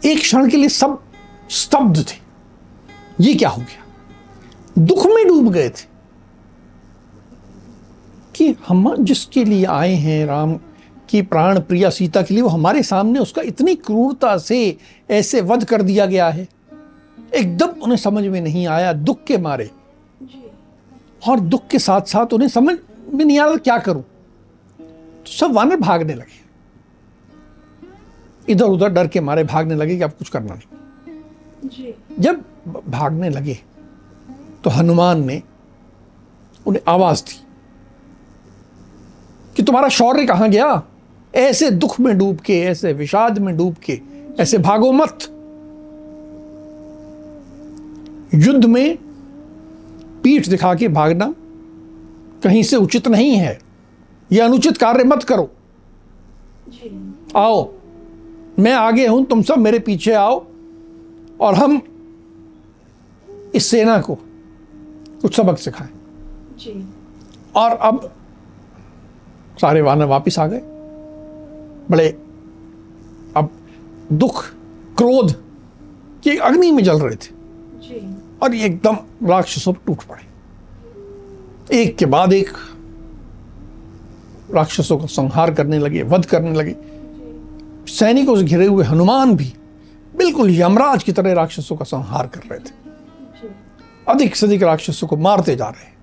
एक 0.05 0.19
क्षण 0.19 0.51
के 0.51 0.57
लिए 0.57 0.69
सब 0.69 1.03
स्तब्ध 1.51 1.97
थे। 1.97 2.25
ये 3.21 3.35
क्या 3.35 3.49
हो 3.49 3.59
गया? 3.59 3.85
दुख 4.79 5.07
में 5.07 5.29
डूब 5.29 5.53
गए 5.53 5.69
थे। 5.69 5.95
कि 8.35 8.57
हम 8.69 9.05
जिसके 9.05 9.45
लिए 9.45 9.65
आए 9.65 9.95
हैं, 9.95 10.27
राम 10.27 10.61
की 11.09 11.23
प्राण 11.23 11.61
प्रिया 11.61 11.91
सीता 11.91 12.23
के 12.23 12.35
लिए 12.35 12.43
वो 12.43 12.49
हमारे 12.49 12.83
सामने 12.83 13.19
उसका 13.19 13.43
इतनी 13.43 13.75
क्रूरता 13.75 14.39
से 14.39 14.77
ऐसे 15.11 15.41
वध 15.41 15.65
कर 15.65 15.83
दिया 15.83 16.07
गया 16.07 16.29
है। 16.29 16.49
एकदम 17.35 17.67
उन्हें 17.67 17.99
समझ 17.99 18.25
में 18.25 18.41
नहीं 18.41 18.67
आया 18.67 18.93
दुख 18.93 19.25
के 19.25 19.39
मारे। 19.39 19.71
और 21.29 21.41
दुख 21.41 21.67
के 21.69 21.79
साथ 21.79 22.01
साथ 22.01 22.33
उन्हें 22.33 22.49
समझ 22.49 22.77
में 23.13 23.25
नहीं 23.25 23.39
आ 23.39 23.47
रहा 23.47 23.57
क्या 23.57 23.79
करूँ? 23.79 24.03
तो 24.81 25.31
सब 25.31 25.53
वानर 25.53 25.77
भागने 25.77 26.15
लगे। 26.15 26.43
इधर 28.49 28.65
उधर 28.65 28.89
डर 28.89 29.07
के 29.07 29.21
मारे 29.21 29.45
भागने 29.45 29.75
लगे 29.75 29.97
कि 29.97 30.03
अब 30.03 30.11
कुछ 30.11 30.29
करना 30.29 30.55
नहीं। 30.55 31.21
जी। 31.69 31.95
जब 32.19 32.45
भागने 32.89 33.31
लगे 33.31 33.59
तो 34.65 34.71
हनुमान 34.71 35.25
ने 35.27 35.43
उन्हें 36.67 36.83
आवाज़ 36.89 37.23
दी 37.23 37.41
कि 39.57 39.63
तुम्हारा 39.63 39.89
शौर्य 39.89 40.27
कहाँ 40.27 40.49
गया? 40.49 40.83
ऐसे 41.35 41.71
दुख 41.71 42.01
में 42.01 42.19
डूब 42.19 42.41
के 42.41 42.61
ऐसे 42.61 42.93
विषाद 42.93 43.39
में 43.39 43.57
डूब 43.57 43.75
के 43.75 44.01
ऐसे 44.41 44.59
भागो 44.59 44.93
मत। 44.93 45.19
युद्ध 48.35 48.65
में 48.65 48.97
पीठ 50.23 50.49
दिखा 50.49 50.75
के 50.75 50.89
भागना 50.89 51.35
कहीं 52.45 52.63
से 52.63 52.77
उचित 52.77 53.09
नहीं 53.09 53.31
है। 53.31 53.59
यह 54.33 54.45
अनुचित 54.45 54.77
कार्य 54.77 55.05
मत 55.05 55.23
करो। 55.23 55.51
आओ 57.37 57.73
मैं 58.59 58.73
आगे 58.73 59.07
हूँ 59.07 59.25
तुम 59.25 59.43
सब 59.43 59.59
मेरे 59.59 59.79
पीछे 59.79 60.13
आओ 60.13 60.45
और 61.41 61.55
हम 61.55 61.81
इस 63.55 63.67
सेना 63.67 64.01
को 64.01 64.15
कुछ 65.23 65.37
सबक 65.37 65.59
सिखाएँ। 65.59 65.89
और 67.57 67.71
अब 67.71 68.13
सारे 69.61 69.83
वानर 69.83 70.05
वापस 70.05 70.39
आ 70.39 70.47
गए। 70.47 70.63
बड़े 71.91 72.09
अब 73.37 73.51
दुख 74.13 74.45
क्रोध 74.97 75.33
की 76.25 76.37
अग्नि 76.37 76.71
में 76.71 76.85
जल 76.85 76.99
रहे 76.99 77.17
थे। 77.17 77.33
जी। 77.81 78.17
और 78.43 78.55
ये 78.55 78.67
एकदम 78.67 78.97
राक्षसों 79.29 79.73
पर 79.73 79.81
टूट 79.87 80.03
पड़े। 80.03 80.23
एक 81.79 81.97
के 81.97 82.07
बाद 82.07 82.33
एक 82.33 82.51
राक्षसों 84.55 84.99
का 84.99 85.07
संहार 85.07 85.55
करने 85.55 85.79
लगे 85.79 86.03
वध 86.03 86.25
करने 86.25 86.53
लगे। 86.53 86.77
सैनिकों 87.93 88.37
से 88.37 88.45
घिरे 88.45 88.67
हुए 88.67 88.85
हनुमान 88.85 89.37
भी 89.37 89.53
बिल्कुल 90.17 90.61
यमराज 90.61 91.03
की 91.03 91.13
तरह 91.13 91.33
राक्षसों 91.33 91.77
का 91.77 91.85
संहार 91.85 92.27
कर 92.27 92.41
रहे 92.41 92.59
थे। 92.59 92.73
अधिक 94.09 94.37
से 94.37 94.47
अधिक 94.47 94.63
राक्षसों 94.63 95.09
को 95.09 95.17
मारते 95.17 95.57
जा 95.57 95.69
रहे 95.69 95.85
हैं। 95.85 95.95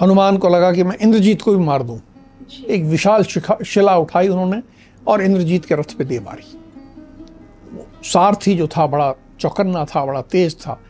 हनुमान 0.00 0.36
को 0.36 0.48
लगा 0.48 0.72
कि 0.72 0.82
मैं 0.82 0.96
इंद्रजीत 0.96 1.42
को 1.42 1.56
भी 1.56 1.64
मार 1.64 1.82
दूँ। 1.82 2.00
एक 2.60 2.82
विशाल 2.84 3.22
शिला 3.22 3.96
उठाई 3.96 4.28
उन्होंने 4.28 4.62
और 5.06 5.22
इंद्रजीत 5.22 5.64
के 5.64 5.74
रथ 5.74 5.94
पे 5.98 6.04
दे 6.04 6.18
मारी। 6.20 6.44
सारथी 8.04 8.54
जो 8.54 8.66
था 8.66 8.86
बड़ा 8.86 9.14
चौकन्ना 9.40 9.84
था 9.84 10.04
बड़ा 10.06 10.22
तेज 10.22 10.56
था 10.60 10.80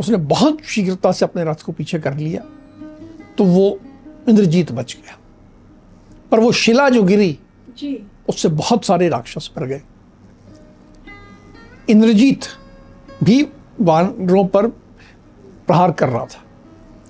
उसने 0.00 0.16
बहुत 0.16 0.60
शीघ्रता 0.64 1.12
से 1.12 1.24
अपने 1.24 1.44
रथ 1.44 1.62
को 1.62 1.72
पीछे 1.72 1.98
कर 1.98 2.14
लिया 2.14 2.42
तो 3.38 3.44
वो 3.44 3.78
इंद्रजीत 4.28 4.72
बच 4.72 4.96
गया। 4.96 5.16
पर 6.30 6.40
वो 6.40 6.52
शिला 6.52 6.88
जो 6.88 7.02
गिरी 7.02 7.38
जी। 7.78 8.06
उससे 8.28 8.48
बहुत 8.48 8.84
सारे 8.84 9.08
राक्षस 9.08 9.50
मर 9.58 9.66
गए। 9.66 9.82
इंद्रजीत 11.90 12.44
भी 13.24 13.42
वानरों 13.80 14.44
पर 14.46 14.66
प्रहार 14.66 15.92
कर 15.92 16.08
रहा 16.08 16.24
था। 16.24 16.42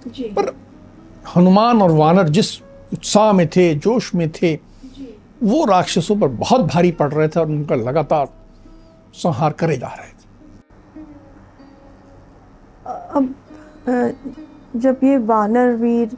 जी। 0.07 0.25
पर 0.25 0.55
हनुमान 1.37 1.83
और 1.83 1.91
वानर 1.91 2.29
जिस 2.29 2.57
उत्साह 2.93 3.33
में 3.33 3.47
थे 3.49 3.75
जोश 3.77 4.15
में 4.15 4.31
थे। 4.33 4.55
वो 5.43 5.65
राक्षसों 5.65 6.17
पर 6.21 6.29
बहुत 6.29 6.61
भारी 6.63 6.91
पड़ 6.93 7.13
रहे 7.13 7.29
थे 7.29 7.41
और 7.41 7.47
उनका 7.47 7.75
लगातार 7.75 8.29
संहार 9.15 9.53
करे 9.53 9.77
जा 9.77 9.89
रहे 9.89 10.09
थे। 10.09 10.19
अब 13.11 13.35
जब 14.77 15.01
ये 15.05 15.17
वानर 15.19 15.73
वीर 15.77 16.17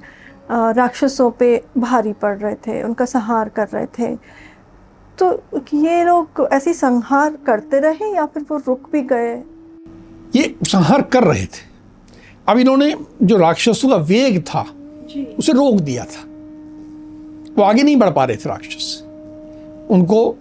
राक्षसों 0.77 1.31
पे 1.31 1.57
भारी 1.79 2.13
पड़ 2.13 2.37
रहे 2.39 2.55
थे 2.67 2.83
उनका 2.83 3.05
संहार 3.05 3.49
कर 3.49 3.69
रहे 3.69 3.87
थे 3.99 4.15
तो 5.19 5.33
ये 5.75 6.05
लोग 6.05 6.49
ऐसी 6.53 6.73
संहार 6.75 7.37
करते 7.47 7.81
रहे 7.81 8.13
या 8.15 8.27
फिर 8.27 8.43
वो 8.51 8.57
रुक 8.59 8.91
भी 8.93 9.03
गए? 9.03 9.35
ये 10.37 10.55
संहार 10.65 11.03
कर 11.03 11.25
रहे 11.25 11.45
थे। 11.45 11.71
अब 12.49 12.59
इन्होंने 12.59 12.95
जो 13.23 13.37
राक्षसों 13.37 13.89
का 13.89 13.97
वेग 13.97 14.43
था 14.45 14.65
जी। 15.09 15.25
उसे 15.39 15.53
रोक 15.53 15.81
दिया 15.81 16.05
था। 16.05 16.25
वो 17.59 17.63
आगे 17.63 17.83
नहीं 17.83 17.97
बढ़ 17.97 18.11
पा 18.11 18.25
रहे 18.25 18.37
थे 18.37 18.49
राक्षस। 18.49 19.03
उनको 19.91 20.37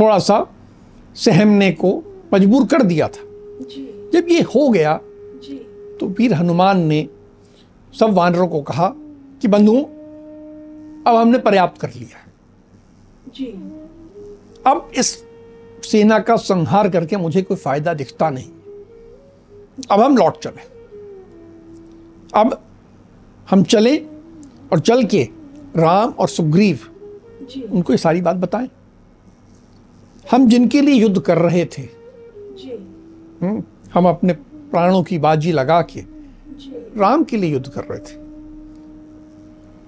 थोड़ा 0.00 0.18
सा 0.18 0.46
सहमने 1.14 1.70
को 1.72 2.02
मजबूर 2.34 2.66
कर 2.66 2.82
दिया 2.82 3.08
था। 3.08 3.22
जी। 3.62 4.10
जब 4.12 4.28
ये 4.28 4.40
हो 4.40 4.68
गया 4.68 5.00
जी। 5.42 5.56
तो 6.00 6.06
वीर 6.08 6.34
हनुमान 6.34 6.80
ने 6.80 7.08
सब 8.00 8.10
वानरों 8.10 8.48
को 8.48 8.62
कहा 8.62 8.88
कि 9.42 9.48
बंधुओं 9.48 9.82
अब 11.02 11.16
हमने 11.16 11.38
पर्याप्त 11.38 11.80
कर 11.80 11.90
लिया 11.90 12.24
जी। 13.34 13.46
अब 14.66 14.90
इस 14.96 15.24
सेना 15.82 16.18
का 16.18 16.36
संहार 16.36 16.88
करके 16.88 17.16
मुझे 17.16 17.42
कोई 17.42 17.56
फ़ायदा 17.56 17.94
दिखता 17.94 18.30
नहीं। 18.30 18.50
अब 19.90 20.00
हम 20.00 20.16
लौट 20.16 20.38
चले। 20.38 20.62
अब 22.34 22.60
हम 23.50 23.62
चले 23.62 23.96
और 24.72 24.80
चल 24.80 25.04
के 25.04 25.28
राम 25.76 26.10
और 26.10 26.28
सुग्रीव 26.28 26.80
जी। 27.42 27.62
उनको 27.62 27.92
ये 27.92 27.96
सारी 27.96 28.20
बात 28.20 28.36
बताएँ। 28.36 28.70
हम 30.30 30.48
जिनके 30.48 30.80
लिए 30.80 30.94
युद्ध 30.94 31.20
कर 31.20 31.38
रहे 31.38 31.64
थे 31.64 31.82
जी। 32.36 32.70
हम्म, 33.42 33.62
हम 33.94 34.08
अपने 34.08 34.32
प्राणों 34.70 35.02
की 35.02 35.18
बाजी 35.18 35.52
लगा 35.52 35.82
के 35.82 36.00
जी। 36.00 37.00
राम 37.00 37.24
के 37.24 37.36
लिए 37.36 37.52
युद्ध 37.52 37.68
कर 37.68 37.84
रहे 37.84 37.98
थे। 37.98 38.16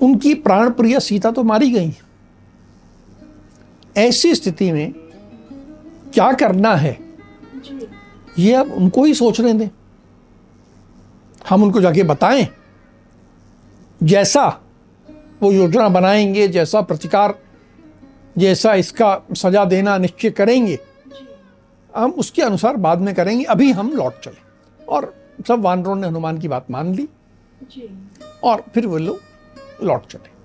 उनकी 0.03 0.35
प्राण 0.35 0.71
प्रिय 0.71 1.01
सीता 1.01 1.31
तो 1.31 1.43
मारी 1.43 1.71
गई। 1.71 1.93
ऐसी 3.97 4.35
स्थिति 4.35 4.73
में 4.73 4.93
क्या 6.15 6.33
करना 6.33 6.75
है? 6.75 6.99
ये 8.39 8.55
अब 8.55 8.73
उनको 8.73 9.05
ही 9.05 9.15
सोचने 9.15 9.55
दें। 9.55 9.69
हम 11.49 11.63
उनको 11.63 11.81
जाके 11.81 12.03
बताएँ। 12.03 12.49
जैसा 14.03 14.61
वो 15.43 15.53
योजना 15.53 15.89
बनाएँगे 15.89 16.47
जैसा 16.49 16.81
प्रतिकार 16.81 17.35
जैसा 18.37 18.75
इसका 18.75 19.21
सजा 19.37 19.65
देना 19.65 19.97
निश्चय 19.99 20.31
करेंगे। 20.31 20.79
हम 21.95 22.11
उसके 22.13 22.43
अनुसार 22.43 22.77
बाद 22.77 23.01
में 23.01 23.15
करेंगे। 23.15 23.45
अभी 23.45 23.71
हम 23.73 23.91
लौट 23.93 24.21
चले 24.21 24.85
और 24.87 25.13
सब 25.49 25.61
वानरों 25.61 25.95
ने 25.97 26.07
हनुमान 26.07 26.39
की 26.39 26.49
बात 26.49 26.71
मान 26.71 26.95
ली 26.95 27.09
जी। 27.65 27.89
और 28.45 28.63
फिर 28.75 28.87
वो 28.87 28.99
लोग 28.99 29.85
लौट 29.85 30.07
चले। 30.07 30.37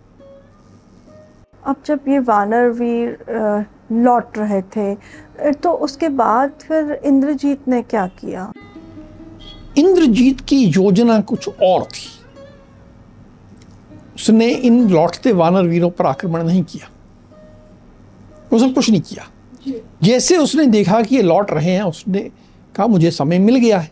अब 1.63 1.75
जब 1.85 2.07
ये 2.07 2.19
वानर 2.21 2.69
वीर 2.71 3.17
लौट 3.93 4.38
रहे 4.38 4.62
थे 4.71 5.51
तो 5.53 5.71
उसके 5.79 6.09
बाद 6.12 6.51
फिर 6.62 7.00
इंद्रजीत 7.05 7.67
ने 7.67 7.81
क्या 7.83 8.05
किया? 8.15 8.51
इंद्रजीत 9.77 10.41
की 10.41 10.63
योजना 10.65 11.19
कुछ 11.21 11.47
और 11.50 11.83
थी। 11.85 12.09
उसने 14.15 14.50
इन 14.50 14.89
लौटते 14.89 15.32
वानर 15.32 15.63
वीरों 15.63 15.89
पर 15.89 16.05
आक्रमण 16.05 16.43
नहीं 16.43 16.63
किया। 16.63 16.89
उसने 18.55 18.70
कुछ 18.70 18.89
नहीं 18.89 19.01
किया। 19.01 19.27
जैसे 20.03 20.38
उसने 20.38 20.65
देखा 20.65 21.01
कि 21.01 21.15
ये 21.15 21.22
लौट 21.22 21.51
रहे 21.51 21.72
हैं 21.72 21.84
उसने 21.84 22.20
कहा 22.75 22.88
मुझे 22.88 23.12
समय 23.12 23.39
मिल 23.39 23.55
गया 23.55 23.79
है। 23.79 23.91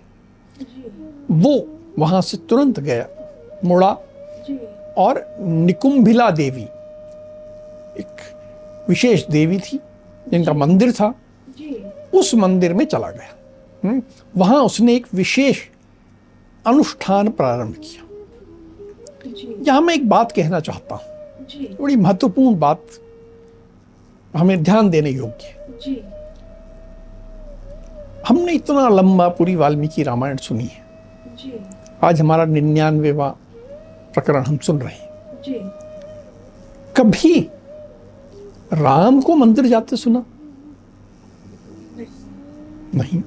वो 1.32 1.68
वहाँ 2.00 2.22
से 2.22 2.38
तुरंत 2.38 2.80
गया 2.80 3.08
मुड़ा 3.66 3.92
और 4.98 5.25
निकुंभिला 5.40 6.30
देवी 6.32 6.63
एक 8.01 8.22
विशेष 8.90 9.25
देवी 9.28 9.60
थी 9.60 9.80
जिनका 10.32 10.54
मंदिर 10.54 10.92
था 10.92 11.13
उस 12.13 12.34
मंदिर 12.36 12.74
में 12.74 12.86
चला 12.86 13.10
गया। 13.12 13.34
हम्म, 13.84 14.01
वहाँ 14.38 14.62
उसने 14.63 14.96
एक 14.96 15.08
विशेष 15.13 15.60
अनुष्ठान 16.66 17.30
प्रारंभ 17.30 17.75
किया। 17.75 18.04
यहाँ 19.62 19.82
मैं 19.82 19.94
एक 19.94 20.10
बात 20.10 20.32
कहना 20.32 20.60
चाहता 20.60 20.96
हूँ। 20.96 21.46
जी। 21.46 21.77
बड़ी 21.82 21.96
महत्वपूर्ण 21.96 22.60
बात 22.60 22.86
हमें 24.36 24.63
ध्यान 24.63 24.89
देने 24.89 25.10
योग्य 25.10 25.46
है। 25.46 25.60
हमने 28.27 28.53
इतना 28.53 28.89
लंबा 28.89 29.27
पूरी 29.27 29.56
वाल्मीकि 29.56 30.03
रामायण 30.03 30.38
सुनी 30.38 30.63
है। 30.63 30.84
जी। 31.36 31.53
आज 32.03 32.22
हमारा 32.22 32.46
निन्यानवेवा 32.46 33.30
प्रकरण 34.13 34.44
हम 34.44 34.58
सुन 34.58 34.80
रहे 34.80 34.94
हैं। 34.94 35.41
जी। 35.41 35.60
कभी 36.98 37.39
राम 38.74 39.22
को 39.22 39.36
मंदिर 39.36 39.65
जाते 39.65 39.96
सुना? 39.96 40.25
नहीं। 42.96 43.22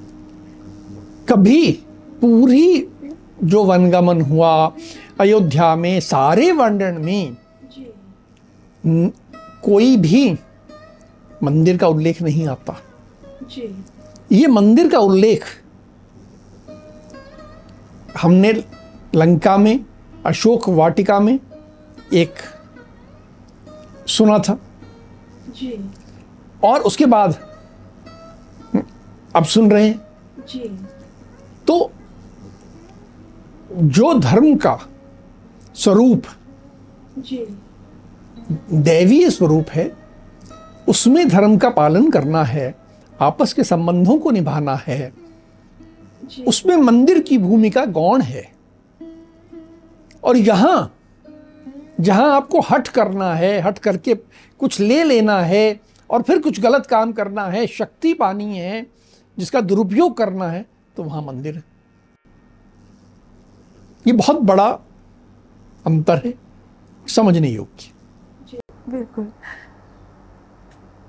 कभी 1.29 1.71
पूरी 2.21 2.87
जो 3.43 3.63
वनगमन 3.63 4.21
हुआ 4.21 4.73
अयोध्या 5.19 5.75
में 5.75 5.99
सारे 5.99 6.51
वर्णन 6.51 6.97
में 7.01 7.37
न- 8.85 9.11
कोई 9.63 9.97
भी 9.97 10.39
मंदिर 11.43 11.77
का 11.77 11.87
उल्लेख 11.87 12.21
नहीं 12.21 12.47
आता। 12.47 12.81
जी। 13.43 13.85
ये 14.31 14.47
मंदिर 14.47 14.91
का 14.91 14.99
उल्लेख 14.99 15.43
हमने 18.21 18.63
लंका 19.15 19.57
में 19.57 19.85
अशोक 20.25 20.69
वाटिका 20.69 21.19
में 21.19 21.39
एक 22.13 22.33
सुना 24.07 24.39
था। 24.39 24.59
जी। 25.49 25.89
और 26.63 26.79
उसके 26.79 27.05
बाद 27.05 27.57
अब 29.35 29.45
सुन 29.45 29.71
रहे 29.71 29.87
हैं। 29.87 30.01
जी। 30.49 30.79
तो 31.67 31.91
जो 33.73 34.13
धर्म 34.13 34.57
का 34.57 34.79
स्वरूप। 35.75 36.23
दैवीय 38.71 39.29
स्वरूप 39.29 39.69
है 39.69 39.91
उसमें 40.87 41.27
धर्म 41.29 41.57
का 41.57 41.69
पालन 41.69 42.09
करना 42.11 42.43
है 42.43 42.73
आपस 43.21 43.53
के 43.53 43.63
संबंधों 43.63 44.17
को 44.17 44.31
निभाना 44.31 44.75
है। 44.87 45.13
उसमें 46.47 46.75
मंदिर 46.77 47.19
की 47.19 47.37
भूमिका 47.37 47.85
गौण 47.85 48.21
है। 48.21 48.43
और 50.23 50.37
यहाँ 50.37 50.91
जहाँ 52.01 52.35
आपको 52.35 52.61
हट 52.61 52.87
करना 52.87 53.33
है 53.33 53.59
हट 53.61 53.77
करके 53.77 54.15
कुछ 54.59 54.79
ले 54.79 55.03
लेना 55.03 55.39
है 55.41 55.79
और 56.09 56.21
फिर 56.21 56.39
कुछ 56.39 56.59
गलत 56.59 56.85
काम 56.85 57.11
करना 57.11 57.45
है 57.45 57.65
शक्ति 57.67 58.13
पानी 58.13 58.57
है 58.57 58.85
जिसका 59.37 59.61
दुरुपयोग 59.61 60.17
करना 60.17 60.47
है 60.47 60.65
तो 60.97 61.03
वहाँ 61.03 61.21
मंदिर 61.21 61.55
है। 61.55 61.63
ये 64.05 64.13
बहुत 64.13 64.41
बड़ा 64.41 64.67
अंतर 65.85 66.21
है। 66.25 66.33
समझने 67.07 67.49
योग्य। 67.49 68.59
बिल्कुल। 68.89 69.31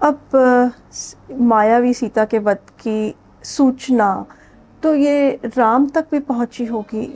अब 0.01 0.73
मायावी 1.43 1.95
सीता 1.95 2.25
के 2.25 2.39
वध 2.39 2.71
की 2.81 3.15
सूचना 3.45 4.27
तो 4.83 4.95
ये 4.95 5.41
राम 5.57 5.89
तक 5.89 6.07
भी 6.11 6.21
पहुँची 6.21 6.65
होगी 6.65 7.07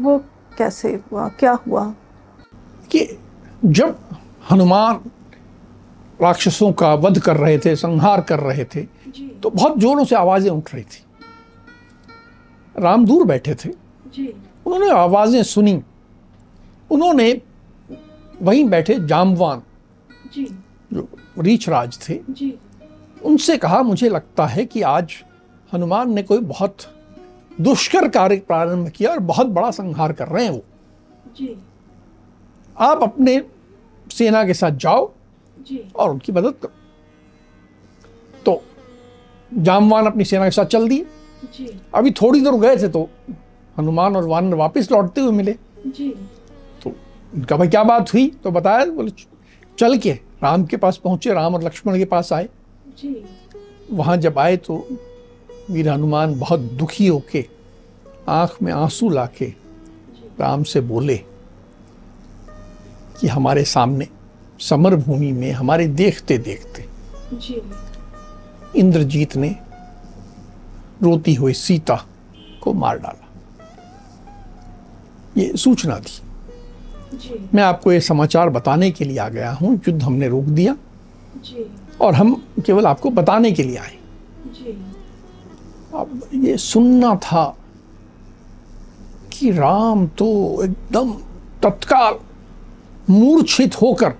वो 0.00 0.18
कैसे 0.58 0.92
हुआ 1.12 1.28
क्या 1.28 1.52
हुआ? 1.66 1.84
कि 2.90 3.06
जब 3.64 3.98
हनुमान 4.50 5.00
राक्षसों 6.22 6.72
का 6.72 6.94
वध 6.94 7.18
कर 7.18 7.36
रहे 7.36 7.58
थे 7.58 7.74
संहार 7.76 8.20
कर 8.20 8.40
रहे 8.40 8.64
थे 8.64 8.82
जी। 8.82 9.26
तो 9.42 9.50
बहुत 9.50 9.76
जोरों 9.78 10.04
से 10.04 10.16
आवाज़ें 10.16 10.50
उठ 10.50 10.74
रही 10.74 10.82
थी। 10.82 11.04
राम 12.74 13.04
दूर 13.06 13.24
बैठे 13.26 13.54
थे। 13.54 13.68
जी। 14.14 14.26
उन्होंने 14.66 14.90
आवाज़ें 14.90 15.42
सुनी। 15.42 15.82
उन्होंने 16.90 17.32
वहीं 18.42 18.64
बैठे 18.64 18.94
जामवान 19.06 19.62
जी। 20.34 20.44
जो 20.92 21.08
रीछराज 21.38 21.98
थे 22.08 22.18
जी। 22.30 22.54
उनसे 23.22 23.56
कहा 23.56 23.82
मुझे 23.82 24.08
लगता 24.08 24.46
है 24.46 24.64
कि 24.64 24.82
आज 24.82 25.12
हनुमान 25.72 26.12
ने 26.14 26.22
कोई 26.22 26.38
बहुत 26.38 26.76
दुष्कर 27.60 28.08
कार्य 28.08 28.36
प्रारंभ 28.38 28.88
किया 28.88 29.10
और 29.10 29.18
बहुत 29.18 29.46
बड़ा 29.48 29.70
संहार 29.70 30.12
कर 30.12 30.28
रहे 30.28 30.44
हैं 30.44 30.50
वो। 30.50 30.62
जी। 31.36 31.56
आप 32.76 33.02
अपने 33.02 33.42
सेना 34.06 34.44
के 34.44 34.54
साथ 34.54 34.70
जाओ 34.70 35.10
जी। 35.56 35.82
और 35.96 36.10
उनकी 36.10 36.32
मदद 36.32 36.54
करो। 36.62 36.72
तो 38.46 38.62
जामवान 39.52 40.06
अपनी 40.06 40.24
सेना 40.24 40.44
के 40.44 40.50
साथ 40.50 40.64
चल 40.66 40.88
दिए। 40.88 41.06
जी। 41.54 41.68
अभी 41.94 42.10
थोड़ी 42.12 42.40
दूर 42.40 42.60
गए 42.60 42.76
थे 42.76 42.88
तो 42.88 43.08
हनुमान 43.78 44.16
और 44.16 44.26
वानर 44.28 44.54
वापस 44.54 44.90
लौटते 44.92 45.20
हुए 45.20 45.32
मिले। 45.32 45.56
जी। 45.86 46.14
उनका 47.36 47.56
भाई 47.56 47.68
क्या 47.68 47.82
बात 47.84 48.12
हुई? 48.14 48.26
तो 48.44 48.50
बताया 48.50 48.84
बोले 48.86 49.10
चल 49.78 49.96
के 49.98 50.12
राम 50.42 50.64
के 50.64 50.76
पास 50.76 50.96
पहुँचे 50.96 51.32
राम 51.34 51.54
और 51.54 51.62
लक्ष्मण 51.62 51.98
के 51.98 52.04
पास 52.04 52.32
आए। 52.32 52.48
जी। 52.98 53.24
वहाँ 53.90 54.16
जब 54.16 54.38
आए 54.38 54.56
तो 54.56 54.76
वीर 55.70 55.88
हनुमान 55.88 56.38
बहुत 56.38 56.60
दुखी 56.60 57.06
होके 57.06 57.44
आँख 58.28 58.56
में 58.62 58.72
आँसू 58.72 59.10
लाके 59.10 59.46
राम 60.40 60.62
से 60.62 60.80
बोले 60.80 61.16
कि 63.20 63.26
हमारे 63.26 63.64
सामने 63.64 64.08
समर 64.60 64.96
भूमि 64.96 65.32
में 65.32 65.50
हमारे 65.52 65.86
देखते 65.86 66.38
देखते 66.38 66.84
जी। 67.32 67.60
इंद्रजीत 68.76 69.36
ने 69.36 69.56
रोती 71.02 71.34
हुई 71.34 71.52
सीता 71.52 72.04
को 72.62 72.72
मार 72.72 72.98
डाला। 72.98 73.26
ये 75.36 75.56
सूचना 75.56 75.98
दी 75.98 76.20
मैं 77.54 77.62
आपको 77.62 77.92
ये 77.92 78.00
समाचार 78.00 78.48
बताने 78.48 78.90
के 78.90 79.04
लिए 79.04 79.18
आ 79.18 79.28
गया 79.28 79.52
हूँ। 79.52 79.74
युद्ध 79.88 80.02
हमने 80.02 80.28
रोक 80.28 80.44
दिया। 80.44 80.76
जी। 81.36 81.66
और 82.00 82.14
हम 82.14 82.34
केवल 82.66 82.86
आपको 82.86 83.10
बताने 83.10 83.52
के 83.52 83.62
लिए 83.62 83.76
आए। 83.76 83.98
जी। 84.46 84.72
अब 85.94 86.28
ये 86.34 86.56
सुनना 86.56 87.14
था 87.14 87.56
कि 89.32 89.50
राम 89.50 90.06
तो 90.06 90.26
एकदम 90.64 91.12
तत्काल 91.62 92.18
मूर्छित 93.10 93.74
होकर 93.82 94.14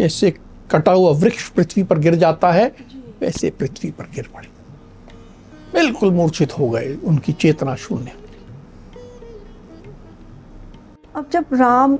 ऐसे 0.00 0.30
कटा 0.70 0.92
हुआ 0.92 1.10
वृक्ष 1.10 1.48
पृथ्वी 1.48 1.82
पर 1.82 1.98
गिर 1.98 2.14
जाता 2.14 2.52
है। 2.52 2.76
वैसे 3.20 3.50
पृथ्वी 3.50 3.90
पर 3.90 4.04
गिर 4.04 4.28
पड़े। 4.34 4.48
बिल्कुल 5.74 6.10
मूर्छित 6.10 6.58
हो 6.58 6.70
गए 6.70 6.94
उनकी 7.04 7.32
चेतना 7.32 7.74
शून्य। 7.76 8.12
अब 11.16 11.28
जब 11.32 11.44
राम 11.52 11.96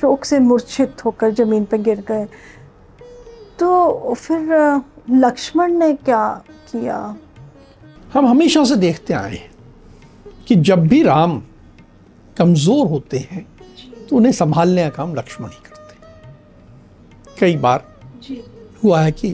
शोक 0.00 0.24
से 0.24 0.38
मूर्छित 0.38 1.04
होकर 1.04 1.30
ज़मीन 1.30 1.64
पर 1.64 1.76
गिर 1.78 2.00
गए 2.08 2.24
तो 3.58 4.14
फिर 4.14 4.52
लक्ष्मण 5.10 5.72
ने 5.72 5.92
क्या 5.94 6.28
किया? 6.70 6.96
हम 8.14 8.26
हमेशा 8.26 8.64
से 8.64 8.76
देखते 8.76 9.14
आए 9.14 9.34
हैं 9.34 9.50
कि 10.48 10.56
जब 10.56 10.86
भी 10.88 11.02
राम 11.02 11.42
कमज़ोर 12.38 12.86
होते 12.86 13.18
हैं 13.30 13.46
तो 14.08 14.16
उन्हें 14.16 14.32
संभालने 14.32 14.82
का 14.82 14.90
काम 14.90 15.14
लक्ष्मण 15.14 15.48
ही 15.48 15.62
करते 15.64 15.94
हैं। 15.94 16.36
कई 17.40 17.56
बार 17.56 17.84
हुआ 18.84 19.00
है 19.00 19.12
कि 19.12 19.30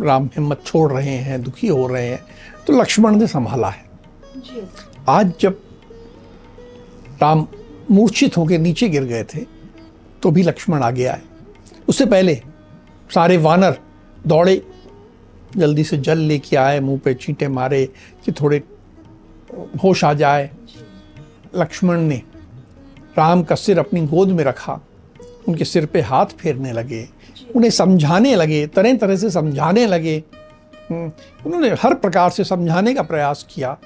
राम 0.00 0.26
हिम्मत 0.26 0.62
छोड़ 0.66 0.90
रहे 0.92 1.16
हैं 1.18 1.42
दुखी 1.42 1.68
हो 1.68 1.86
रहे 1.86 2.06
हैं 2.08 2.22
तो 2.66 2.80
लक्ष्मण 2.80 3.16
ने 3.16 3.26
संभाला 3.26 3.68
है। 3.68 3.84
आज 5.08 5.32
जब 5.40 5.60
राम 7.22 7.46
मूर्छित 7.92 8.36
होकर 8.36 8.58
नीचे 8.58 8.88
गिर 8.88 9.04
गए 9.04 9.24
थे 9.24 9.44
तो 10.22 10.30
भी 10.30 10.42
लक्ष्मण 10.42 10.82
आगे 10.82 11.06
आए। 11.06 11.20
उससे 11.88 12.06
पहले 12.06 12.34
सारे 13.14 13.36
वानर 13.36 13.76
दौड़े 14.26 14.60
जल्दी 15.56 15.84
से 15.84 15.96
जल 15.98 16.18
लेके 16.18 16.56
आए 16.56 16.78
मुँह 16.80 17.00
पे 17.04 17.14
चींटे 17.14 17.48
मारे 17.48 17.84
कि 18.24 18.32
थोड़े 18.32 18.62
होश 19.84 20.04
आ 20.04 20.12
जाए। 20.14 20.50
लक्ष्मण 21.56 22.00
ने 22.00 22.22
राम 23.18 23.42
का 23.42 23.54
सिर 23.54 23.78
अपनी 23.78 24.06
गोद 24.06 24.28
में 24.28 24.44
रखा 24.44 24.80
उनके 25.48 25.64
सिर 25.64 25.86
पे 25.86 26.00
हाथ 26.00 26.26
फेरने 26.38 26.72
लगे 26.72 27.08
उन्हें 27.56 27.70
समझाने 27.70 28.34
लगे 28.36 28.66
तरह 28.66 28.96
तरह 28.96 29.16
से 29.16 29.30
समझाने 29.30 29.86
लगे। 29.86 30.16
हम्म, 30.90 31.10
उन्होंने 31.46 31.68
हर 31.82 31.94
प्रकार 31.94 32.30
से 32.30 32.44
समझाने 32.44 32.94
का 32.94 33.02
प्रयास 33.02 33.46
किया 33.50 33.76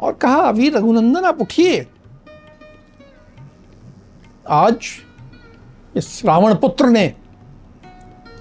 और 0.00 0.12
कहा 0.12 0.40
अभी 0.40 0.68
रघुनंदन 0.68 1.24
आप 1.24 1.40
उठिए 1.40 1.86
आज 4.48 4.88
इस 5.96 6.24
रावण 6.24 6.54
पुत्र 6.54 6.86
ने 6.86 7.12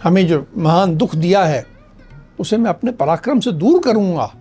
हमें 0.03 0.27
जो 0.27 0.45
महान 0.57 0.95
दुख 0.97 1.15
दिया 1.15 1.43
है 1.43 1.65
उसे 2.39 2.57
मैं 2.57 2.69
अपने 2.69 2.91
पराक्रम 2.91 3.39
से 3.39 3.51
दूर 3.51 3.81
करूँगा। 3.81 4.33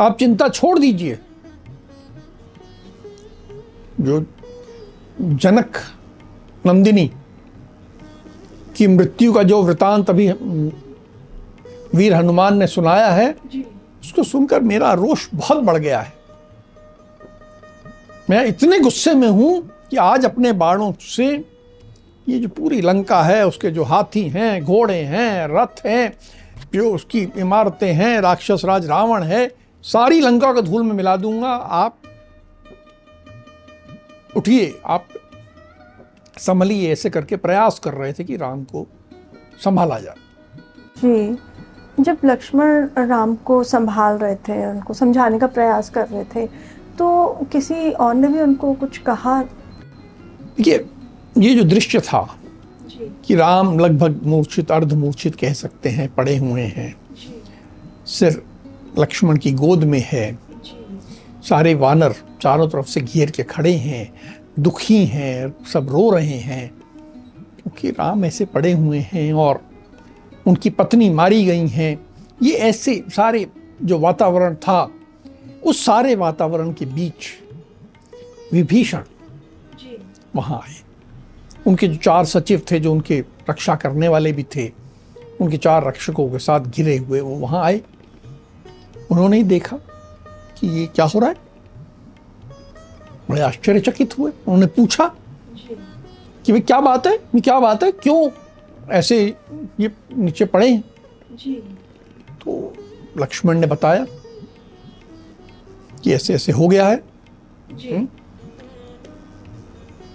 आप 0.00 0.16
चिंता 0.18 0.48
छोड़ 0.48 0.78
दीजिए। 0.78 1.18
जो 4.00 4.20
जनक 5.20 5.76
नंदिनी 6.66 7.10
की 8.76 8.86
मृत्यु 8.86 9.32
का 9.32 9.42
जो 9.42 9.62
वृतांत 9.62 10.10
अभी 10.10 10.30
वीर 11.94 12.14
हनुमान 12.14 12.56
ने 12.58 12.66
सुनाया 12.66 13.08
है 13.08 13.30
उसको 14.00 14.22
सुनकर 14.22 14.60
मेरा 14.60 14.92
रोष 14.92 15.28
बहुत 15.34 15.62
बढ़ 15.62 15.76
गया 15.76 16.00
है। 16.00 16.12
मैं 18.30 18.44
इतने 18.44 18.78
गुस्से 18.80 19.14
में 19.14 19.28
हूँ 19.28 19.70
कि 19.90 19.96
आज 19.96 20.24
अपने 20.24 20.52
बाणों 20.52 20.92
से 21.00 21.26
ये 22.28 22.38
जो 22.38 22.48
पूरी 22.48 22.80
लंका 22.80 23.22
है, 23.22 23.46
उसके 23.46 23.70
जो 23.70 23.84
हाथी 23.84 24.28
हैं, 24.28 24.62
घोड़े 24.64 25.00
हैं, 25.04 25.46
रथ 25.48 25.84
हैं, 25.86 26.16
जो 26.74 26.90
उसकी 26.94 27.20
इमारतें 27.38 27.92
हैं, 27.92 28.20
राक्षस 28.20 28.62
राज 28.64 28.86
रावण 28.86 29.22
है, 29.22 29.46
सारी 29.84 30.20
लंका 30.20 30.52
को 30.52 30.62
धूल 30.62 30.82
में 30.82 30.92
मिला 30.92 31.16
दूँगा। 31.16 31.48
आप 31.48 31.96
उठिए, 34.36 34.72
आप 34.86 35.06
संभलिए, 36.38 36.92
ऐसे 36.92 37.10
करके 37.10 37.36
प्रयास 37.36 37.78
कर 37.78 37.94
रहे 37.94 38.12
थे 38.12 38.24
कि 38.24 38.36
राम 38.36 38.64
को 38.64 38.86
संभाला 39.64 39.98
जाए। 39.98 40.14
जी, 40.98 41.38
जब 42.02 42.18
लक्ष्मण 42.24 42.88
राम 42.98 43.34
को 43.36 43.62
संभाल 43.64 44.18
रहे 44.18 44.34
थे, 44.36 44.66
उनको 44.66 44.94
समझाने 44.94 45.38
का 45.38 45.46
प्रयास 45.46 45.90
कर 45.90 46.08
रहे 46.08 46.24
थे 46.24 46.46
तो 46.98 47.26
किसी 47.52 47.90
और 47.92 48.14
ने 48.14 48.28
भी 48.28 48.40
उनको 48.40 48.72
कुछ 48.74 48.98
कहा 48.98 49.42
ये 50.60 50.86
ये 51.38 51.54
जो 51.54 51.64
दृश्य 51.64 52.00
था 52.00 52.38
कि 53.24 53.34
राम 53.34 53.78
लगभग 53.78 54.20
मूर्छित 54.26 54.70
अर्ध 54.70 54.92
मूर्छित 54.92 55.34
कह 55.34 55.52
सकते 55.52 55.88
हैं 55.88 56.14
पड़े 56.14 56.36
हुए 56.36 56.62
हैं। 56.62 56.96
सिर 58.06 58.42
लक्ष्मण 58.98 59.36
की 59.36 59.52
गोद 59.52 59.84
में 59.84 60.02
है। 60.06 60.38
सारे 61.48 61.74
वानर 61.74 62.14
चारों 62.42 62.68
तरफ़ 62.68 62.86
से 62.86 63.00
घेर 63.00 63.30
के 63.30 63.42
खड़े 63.42 63.72
हैं 63.72 64.12
दुखी 64.58 65.04
हैं 65.04 65.64
सब 65.72 65.88
रो 65.90 66.10
रहे 66.10 66.38
हैं। 66.38 66.68
क्योंकि 67.38 67.90
राम 67.90 68.24
ऐसे 68.24 68.44
पड़े 68.44 68.72
हुए 68.72 68.98
हैं 68.98 69.32
और 69.32 69.60
उनकी 70.46 70.70
पत्नी 70.70 71.10
मारी 71.10 71.44
गई 71.44 71.66
हैं। 71.68 72.06
ये 72.42 72.52
ऐसे 72.52 73.04
सारे 73.08 73.46
जो 73.82 73.98
वातावरण 73.98 74.54
था 74.54 74.90
उस 75.64 75.84
सारे 75.84 76.14
वातावरण 76.14 76.72
के 76.72 76.84
बीच 76.84 77.26
विभीषण 78.52 79.00
वहाँ 80.36 80.58
आए। 80.58 80.74
उनके 81.66 81.88
जो 81.88 81.96
चार 81.96 82.24
सचिव 82.24 82.62
थे 82.70 82.80
जो 82.80 82.92
उनके 82.92 83.24
रक्षा 83.50 83.74
करने 83.74 84.08
वाले 84.08 84.32
भी 84.32 84.42
थे 84.56 84.70
उनके 85.40 85.56
चार 85.56 85.86
रक्षकों 85.88 86.28
के 86.30 86.38
साथ 86.38 86.60
घिरे 86.60 86.96
हुए 86.96 87.20
वो 87.20 87.34
वहाँ 87.36 87.64
आए। 87.64 87.80
उन्होंने 89.10 89.36
ही 89.36 89.42
देखा 89.42 89.76
कि 90.58 90.66
ये 90.68 90.86
क्या 90.86 91.04
हो 91.04 91.18
रहा 91.18 91.28
है। 91.28 91.36
बड़े 93.30 93.40
आश्चर्यचकित 93.40 94.18
हुए। 94.18 94.30
उन्होंने 94.30 94.66
पूछा 94.66 95.06
कि 96.46 96.52
भाई 96.52 96.60
क्या 96.60 96.80
बात 96.80 97.06
है? 97.06 97.14
ये 97.14 97.40
क्या 97.40 97.58
बात 97.60 97.82
है? 97.82 97.90
क्यों 97.92 98.30
ऐसे 98.90 99.36
ये 99.80 99.90
नीचे 100.12 100.44
पड़े 100.44 100.70
हैं? 100.70 100.84
तो 102.34 102.72
लक्ष्मण 103.18 103.58
ने 103.58 103.66
बताया 103.66 104.06
कि 106.04 106.12
ऐसे 106.12 106.34
ऐसे 106.34 106.52
हो 106.52 106.68
गया 106.68 106.86
है। 106.88 106.96
हम्म। 106.96 108.08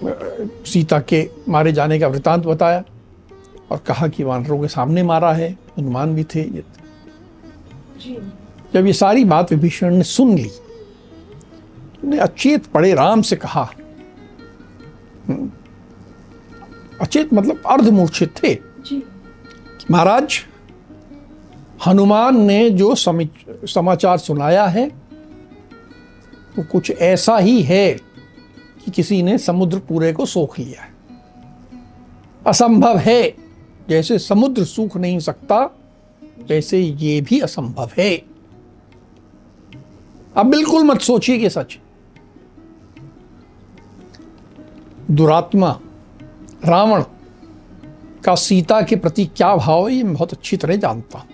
सीता 0.03 0.99
के 0.99 1.29
मारे 1.49 1.71
जाने 1.71 1.99
का 1.99 2.07
वृतांत 2.07 2.45
बताया 2.45 2.83
और 3.71 3.77
कहा 3.77 4.07
कि 4.07 4.23
वानरों 4.23 4.59
के 4.61 4.67
सामने 4.67 5.03
मारा 5.03 5.31
है 5.33 5.49
हनुमान 5.77 6.15
भी 6.15 6.23
थे 6.23 6.41
ये। 6.41 6.63
जब 8.73 8.85
ये 8.85 8.93
सारी 8.93 9.23
बात 9.25 9.51
विभीषण 9.51 9.95
ने 9.95 10.03
सुन 10.03 10.35
ली 10.35 10.49
ने 12.03 12.17
अचेत 12.17 12.65
पड़े 12.65 12.93
राम 12.93 13.21
से 13.21 13.35
कहा 13.35 13.69
हम्म, 15.27 15.49
अचेत 17.01 17.33
मतलब 17.33 17.61
अर्धमूर्छित 17.65 18.33
थे। 18.43 18.57
महाराज 19.91 20.39
हनुमान 21.85 22.41
ने 22.41 22.69
जो 22.69 22.95
समाचार 22.95 24.17
सुनाया 24.17 24.65
है 24.65 24.85
वो 26.57 26.63
तो 26.63 26.69
कुछ 26.71 26.91
ऐसा 26.91 27.37
ही 27.37 27.61
है 27.61 27.85
कि 28.85 28.91
किसी 28.91 29.23
ने 29.23 29.37
समुद्र 29.37 29.79
पूरे 29.79 30.13
को 30.13 30.25
सोख 30.25 30.59
लिया 30.59 30.81
है। 30.81 30.93
असंभव 32.47 32.97
है। 32.97 33.35
जैसे 33.89 34.19
समुद्र 34.19 34.63
सूख 34.63 34.97
नहीं 34.97 35.19
सकता, 35.19 35.79
वैसे 36.23 36.79
ये 36.79 37.21
भी 37.21 37.39
असंभव 37.39 37.89
है। 37.97 38.25
अब 40.37 40.45
बिल्कुल 40.45 40.83
मत 40.83 41.01
सोचिए 41.01 41.37
कि 41.37 41.49
सच। 41.49 41.79
दुरात्मा, 45.11 45.79
रावण 46.65 47.03
का 48.23 48.35
सीता 48.35 48.81
के 48.81 48.95
प्रति 48.95 49.25
क्या 49.25 49.55
भाव 49.55 49.87
है, 49.87 49.95
ये 49.95 50.03
मैं 50.03 50.13
बहुत 50.13 50.33
अच्छी 50.33 50.57
तरह 50.57 50.75
जानता 50.75 51.19
हूँ। 51.19 51.27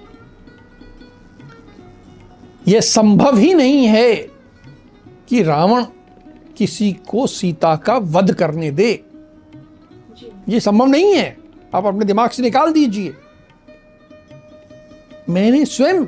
यह 2.68 2.80
संभव 2.80 3.38
ही 3.38 3.54
नहीं 3.54 3.86
है 3.88 4.16
कि 5.28 5.44
रावण 5.44 5.86
किसी 6.58 6.93
को 6.93 7.28
सीता 7.28 7.76
का 7.76 7.98
वध 7.98 8.34
करने 8.34 8.72
दे। 8.72 9.06
ये 10.50 10.60
संभव 10.60 10.86
नहीं 10.86 11.15
है। 11.15 11.38
आप 11.76 11.86
अपने 11.86 12.06
दिमाग 12.06 12.30
से 12.30 12.43
निकाल 12.43 12.74
दीजिए। 12.74 13.13
मैंने 15.30 15.65
स्वयं 15.65 16.04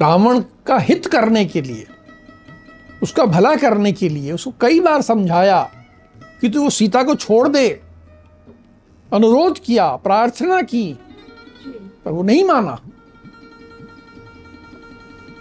रावण 0.00 0.40
का 0.66 0.78
हित 0.78 1.06
करने 1.06 1.44
के 1.44 1.60
लिए 1.60 1.86
उसका 3.02 3.24
भला 3.24 3.56
करने 3.56 3.92
के 3.92 4.08
लिए 4.08 4.32
उसको 4.32 4.52
कई 4.60 4.80
बार 4.80 5.02
समझाया 5.02 5.70
कि 6.40 6.48
तू 6.48 6.62
वो 6.62 6.70
सीता 6.70 7.02
को 7.02 7.14
छोड़ 7.14 7.48
दे। 7.48 7.80
अनुरोध 9.12 9.58
किया 9.58 9.96
प्रार्थना 9.96 10.62
की 10.62 10.98
पर 12.04 12.10
वो 12.10 12.22
नहीं 12.22 12.44
माना। 12.44 12.80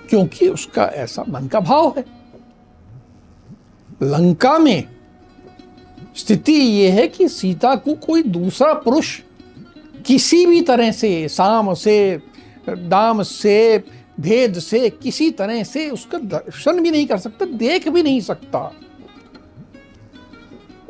क्योंकि 0.09 0.47
उसका 0.47 0.85
ऐसा 0.85 1.23
मन 1.29 1.47
का 1.47 1.59
भाव 1.59 1.93
है। 1.97 2.14
लंका 4.03 4.57
में 4.59 4.83
स्थिति 6.15 6.53
यह 6.53 6.93
है 6.93 7.07
कि 7.07 7.27
सीता 7.27 7.75
को 7.75 7.93
कोई 7.93 8.23
दूसरा 8.23 8.73
पुरुष 8.73 9.19
किसी 10.05 10.45
भी 10.45 10.61
तरह 10.61 10.91
से 10.91 11.27
साम 11.27 11.73
से 11.73 12.21
दाम 12.69 13.23
से 13.23 13.83
भेद 14.19 14.59
से 14.59 14.89
किसी 14.89 15.29
तरह 15.31 15.63
से 15.63 15.89
उसका 15.89 16.17
दर्शन 16.17 16.79
भी 16.83 16.91
नहीं 16.91 17.05
कर 17.05 17.17
सकता 17.17 17.45
देख 17.45 17.87
भी 17.89 18.03
नहीं 18.03 18.21
सकता। 18.21 18.59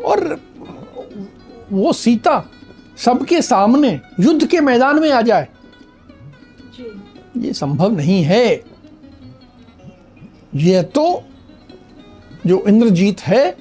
और 0.06 0.39
वो 1.72 1.94
सीता 1.94 2.44
सबके 2.98 3.41
सामने 3.41 4.02
युद्ध 4.20 4.46
के 4.46 4.60
मैदान 4.60 5.00
में 5.00 5.12
आ 5.12 5.22
जाए। 5.22 5.48
ये 7.38 7.54
संभव 7.54 7.91
नहीं 7.91 8.24
है। 8.24 8.63
यह 10.56 10.82
तो 10.82 11.24
जो 12.47 12.63
इंद्रजीत 12.67 13.21
है, 13.21 13.58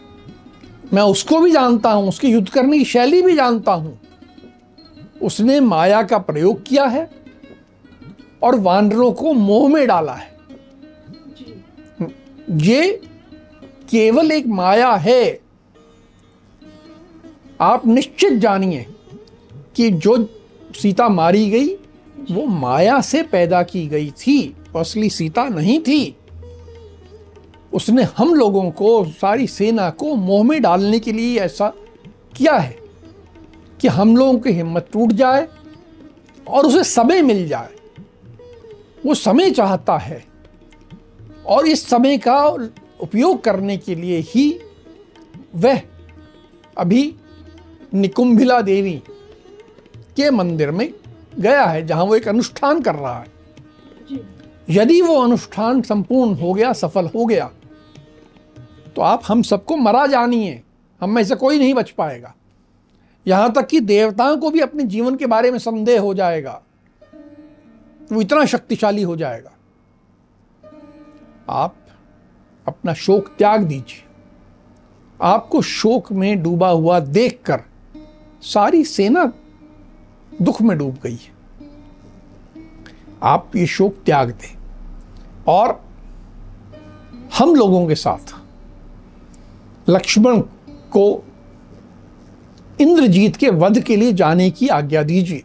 मैं 0.95 1.03
उसको 1.03 1.41
भी 1.41 1.51
जानता 1.51 1.91
हूँ, 1.91 2.09
उसकी 2.09 2.29
युद्ध 2.29 2.49
करने 2.49 2.79
की 2.79 2.85
शैली 2.85 3.23
भी 3.23 3.35
जानता 3.37 3.73
हूँ। 3.73 3.99
उसने 5.23 5.61
माया 5.61 6.03
का 6.03 6.19
प्रयोग 6.19 6.63
किया 6.63 6.85
है 6.85 7.11
और 8.43 8.55
वानरों 8.55 9.13
को 9.13 9.33
मोह 9.33 9.69
में 9.69 9.87
डाला 9.87 10.13
है। 10.13 10.33
ये 12.51 13.01
केवल 13.91 14.33
एक 14.33 14.47
माया 14.47 14.93
है। 14.93 15.41
आप 17.61 17.87
निश्चित 17.87 18.33
जानिए 18.33 18.87
कि 19.77 19.91
जो 19.91 20.17
सीता 20.77 21.09
मारी 21.09 21.51
गई, 21.51 21.69
वो 22.31 22.47
माया 22.47 23.01
से 23.01 23.23
पैदा 23.23 23.63
की 23.63 23.87
गई 23.87 24.11
थी 24.11 24.57
असली 24.77 25.11
सीता 25.11 25.45
नहीं 25.49 25.81
थी। 25.81 26.17
उसने 27.75 28.03
हम 28.17 28.35
लोगों 28.35 28.71
को 28.71 29.05
सारी 29.05 29.47
सेना 29.47 29.91
को 29.91 30.15
मोह 30.15 30.45
में 30.45 30.63
डालने 30.63 30.99
के 30.99 31.13
लिए 31.13 31.39
ऐसा 31.41 31.73
किया 32.37 32.57
है 32.57 32.77
कि 33.81 33.89
हम 33.89 34.17
लोगों 34.17 34.39
की 34.39 34.51
हिम्मत 34.51 34.89
टूट 34.93 35.13
जाए 35.13 35.49
और 36.49 36.67
उसे 36.67 36.85
समय 36.85 37.23
मिल 37.23 37.49
जाए। 37.49 37.75
वो 39.07 39.15
समय 39.15 39.51
चाहता 39.51 39.97
है 39.99 40.25
और 41.47 41.67
इस 41.67 41.87
समय 41.89 42.19
का 42.19 42.47
उपयोग 43.01 43.43
करने 43.45 43.77
के 43.77 43.95
लिए 43.95 44.19
ही 44.21 44.61
वह 45.55 45.81
अभी 46.79 47.15
निकुंभिला 47.95 48.61
देवी 48.61 49.03
के 50.17 50.31
मंदिर 50.31 50.71
में 50.71 50.95
गया 51.41 51.65
है 51.65 51.87
जहाँ 51.87 52.05
वो 52.05 52.17
एक 52.17 52.29
अनुष्ठान 52.29 52.83
कर 52.83 52.95
रहा 52.95 53.19
है। 53.19 53.33
यदि 54.71 55.01
वो 55.01 55.21
अनुष्ठान 55.23 55.83
संपूर्ण 55.83 56.35
हो 56.35 56.53
गया 56.53 56.73
सफल 56.73 57.07
हो 57.07 57.25
गया 57.27 57.51
तो 58.97 59.03
आप 59.03 59.23
हम 59.29 59.43
सबको 59.43 59.77
मरा 59.77 60.07
जानिए। 60.07 60.63
हम 61.01 61.11
में 61.11 61.25
से 61.25 61.35
कोई 61.35 61.59
नहीं 61.59 61.75
बच 61.75 61.91
पाएगा। 61.91 62.35
यहाँ 63.27 63.53
तक 63.53 63.67
कि 63.67 63.81
देवताओं 63.81 64.37
को 64.37 64.51
भी 64.51 64.61
अपने 64.61 64.85
जीवन 64.85 65.17
के 65.17 65.27
बारे 65.27 65.51
में 65.51 65.59
संदेह 65.59 66.01
हो 66.01 66.15
जाएगा। 66.15 66.63
वो 68.13 68.21
इतना 68.21 68.45
शक्तिशाली 68.45 69.03
हो 69.03 69.17
जाएगा। 69.17 69.51
आप 71.49 71.77
अपना 72.69 72.95
शोक 72.95 73.29
त्याग 73.39 73.63
दीजिए। 73.63 74.05
आपको 75.23 75.63
शोक 75.63 76.13
में 76.13 76.43
डूबा 76.43 76.69
हुआ 76.69 77.01
देखकर 77.01 77.63
सारी 78.43 78.85
सेना 78.85 79.33
दुख 80.43 80.63
में 80.63 80.79
डूब 80.79 80.99
गई 81.03 81.15
है। 81.15 81.35
आप 83.23 83.57
ये 83.57 83.67
शोक 83.67 83.97
त्याग 84.07 84.31
दें। 84.31 84.59
और 85.49 85.85
हम 87.39 87.55
लोगों 87.55 87.87
के 87.87 87.95
साथ 87.95 88.44
लक्ष्मण 89.89 90.41
को 90.91 91.25
इंद्रजीत 92.81 93.37
के 93.37 93.51
वध 93.51 93.81
के 93.81 93.97
लिए 93.97 94.13
जाने 94.13 94.51
की 94.51 94.69
आज्ञा 94.69 95.03
दीजिए। 95.03 95.43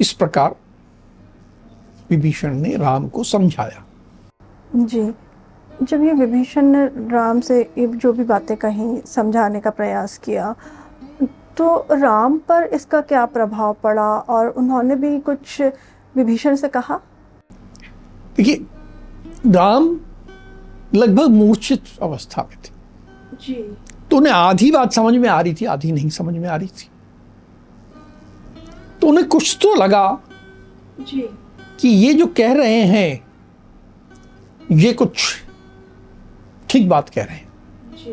इस 0.00 0.12
प्रकार 0.12 0.54
विभीषण 2.10 2.54
ने 2.54 2.76
राम 2.76 3.08
को 3.08 3.24
समझाया। 3.24 3.84
जी। 4.74 5.12
जब 5.82 6.02
ये 6.04 6.12
विभीषण 6.12 6.66
ने 6.66 6.84
राम 7.10 7.40
से 7.40 7.60
ये 7.78 7.86
जो 7.86 8.12
भी 8.12 8.24
बातें 8.24 8.56
कही 8.56 8.96
समझाने 9.06 9.60
का 9.60 9.70
प्रयास 9.70 10.16
किया 10.18 10.54
तो 11.56 11.86
राम 11.92 12.38
पर 12.38 12.64
इसका 12.64 13.00
क्या 13.00 13.24
प्रभाव 13.26 13.76
पड़ा 13.82 14.08
और 14.28 14.48
उन्होंने 14.48 14.96
भी 14.96 15.18
कुछ 15.20 15.60
विभीषण 16.14 16.56
से 16.56 16.68
कहा? 16.68 17.00
देखिए 18.36 18.66
राम 19.46 19.88
लगभग 20.94 21.28
मूर्छित 21.28 21.82
अवस्था 22.02 22.48
में 22.50 22.58
थे। 22.58 22.70
जी। 23.46 23.76
तो 24.10 24.16
उन्हें 24.16 24.34
आधी 24.34 24.70
बात 24.70 24.92
समझ 24.92 25.14
में 25.14 25.28
आ 25.28 25.40
रही 25.40 25.54
थी 25.54 25.64
आधी 25.64 25.92
नहीं 25.92 26.10
समझ 26.10 26.34
में 26.34 26.48
आ 26.48 26.56
रही 26.56 26.68
थी। 26.68 26.88
तो 29.00 29.06
उन्हें 29.06 29.28
कुछ 29.28 29.58
तो 29.62 29.74
लगा 29.74 30.20
जी। 31.00 31.28
कि 31.80 31.88
ये 31.88 32.14
जो 32.14 32.26
कह 32.26 32.52
रहे 32.52 32.80
हैं 32.82 33.28
ये 34.72 34.92
कुछ 34.92 35.36
ठीक 36.70 36.88
बात 36.88 37.08
कह 37.08 37.22
रहे 37.22 37.36
हैं। 37.36 37.48
जी। 37.96 38.10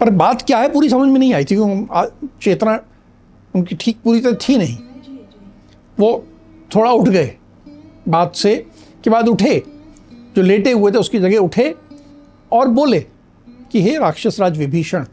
पर 0.00 0.10
बात 0.10 0.42
क्या 0.42 0.58
है 0.58 0.72
पूरी 0.72 0.88
समझ 0.88 1.08
में 1.08 1.18
नहीं 1.20 1.34
आई 1.34 1.44
थी। 1.44 1.54
क्योंकि 1.54 2.28
चेतना 2.42 2.80
उनकी 3.54 3.76
ठीक 3.76 3.98
पूरी 4.04 4.20
तरह 4.20 4.38
थी 4.48 4.58
नहीं। 4.58 4.76
वो 6.00 6.26
थोड़ा 6.74 6.92
उठ 6.92 7.08
गए। 7.08 7.36
बात 8.08 8.34
से 8.34 8.66
के 9.04 9.10
बाद 9.10 9.28
उठे। 9.28 9.62
जो 10.36 10.42
लेटे 10.42 10.72
हुए 10.72 10.92
थे 10.92 10.98
उसकी 10.98 11.18
जगह 11.18 11.38
उठे। 11.38 11.74
और 12.56 12.68
बोले 12.68 13.00
कि 13.72 13.82
हे 13.82 13.98
राक्षस 13.98 14.40
राज 14.40 14.58
विभीषण 14.58 15.06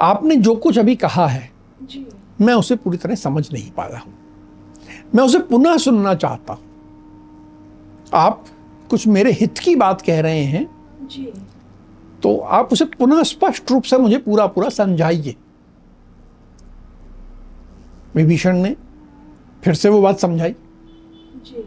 आपने 0.00 0.36
जो 0.36 0.54
कुछ 0.54 0.78
अभी 0.78 0.96
कहा 0.96 1.26
है 1.26 1.50
जी। 1.82 2.06
मैं 2.40 2.54
उसे 2.54 2.76
पूरी 2.76 2.98
तरह 2.98 3.14
समझ 3.14 3.52
नहीं 3.52 3.70
पाया 3.70 3.98
हूँ। 3.98 4.14
मैं 5.14 5.24
उसे 5.24 5.38
पुनः 5.38 5.76
सुनना 5.76 6.14
चाहता 6.14 6.52
हूँ। 6.52 6.62
आप 8.14 8.44
कुछ 8.90 9.06
मेरे 9.06 9.32
हित 9.32 9.58
की 9.58 9.76
बात 9.76 10.00
कह 10.00 10.20
रहे 10.20 10.44
हैं? 10.44 10.66
जी। 11.08 11.32
तो 12.22 12.36
आप 12.38 12.72
उसे 12.72 12.84
पुनः 12.84 13.22
स्पष्ट 13.22 13.70
रूप 13.70 13.82
से 13.82 13.98
मुझे 13.98 14.18
पूरा 14.18 14.46
पूरा 14.46 14.68
समझाइए। 14.68 15.34
विभीषण 18.14 18.56
ने 18.56 18.76
फिर 19.64 19.74
से 19.74 19.88
वो 19.88 20.02
बात 20.02 20.18
समझाई 20.18 20.54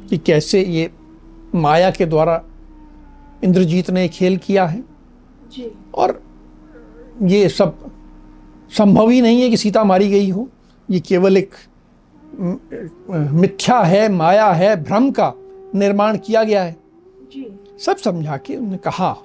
कि 0.10 0.18
कैसे 0.18 0.64
ये 0.64 0.92
माया 1.56 1.92
के 1.92 2.06
द्वारा 2.06 2.44
इंद्रजीत 3.44 3.90
ने 3.92 4.08
खेल 4.08 4.38
किया 4.38 4.66
है। 4.66 4.84
जी। 5.52 5.72
और 5.96 6.22
ये 7.22 7.50
सब 7.50 7.92
संभव 8.78 9.10
ही 9.10 9.22
नहीं 9.22 9.42
है 9.42 9.50
कि 9.50 9.58
सीता 9.58 9.84
मारी 9.84 10.10
गई 10.10 10.30
हो। 10.30 10.48
ये 10.90 11.00
केवल 11.00 11.38
एक 11.38 11.54
मिथ्या 13.10 13.80
है 13.80 14.08
माया 14.10 14.52
है 14.52 14.76
भ्रम 14.84 15.12
का 15.12 15.34
निर्माण 15.76 16.18
किया 16.18 16.44
गया 16.44 16.64
है। 16.64 16.76
जी। 17.34 17.46
सब 17.80 17.98
समझा 17.98 18.38
के 18.38 18.56
उन्होंने 18.56 18.78
कहा 18.78 19.16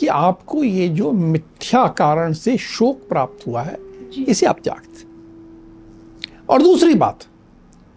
कि 0.00 0.06
आपको 0.06 0.64
ये 0.64 0.88
जो 0.88 1.10
मिथ्या 1.12 1.86
कारण 1.88 2.32
से 2.32 2.56
शोक 2.56 3.00
प्राप्त 3.08 3.46
हुआ 3.46 3.62
है 3.62 3.78
इसे 4.28 4.46
आप 4.46 4.60
त्याग 4.64 4.86
दें 4.88 5.04
और 6.48 6.62
दूसरी 6.62 6.94
बात 6.94 7.24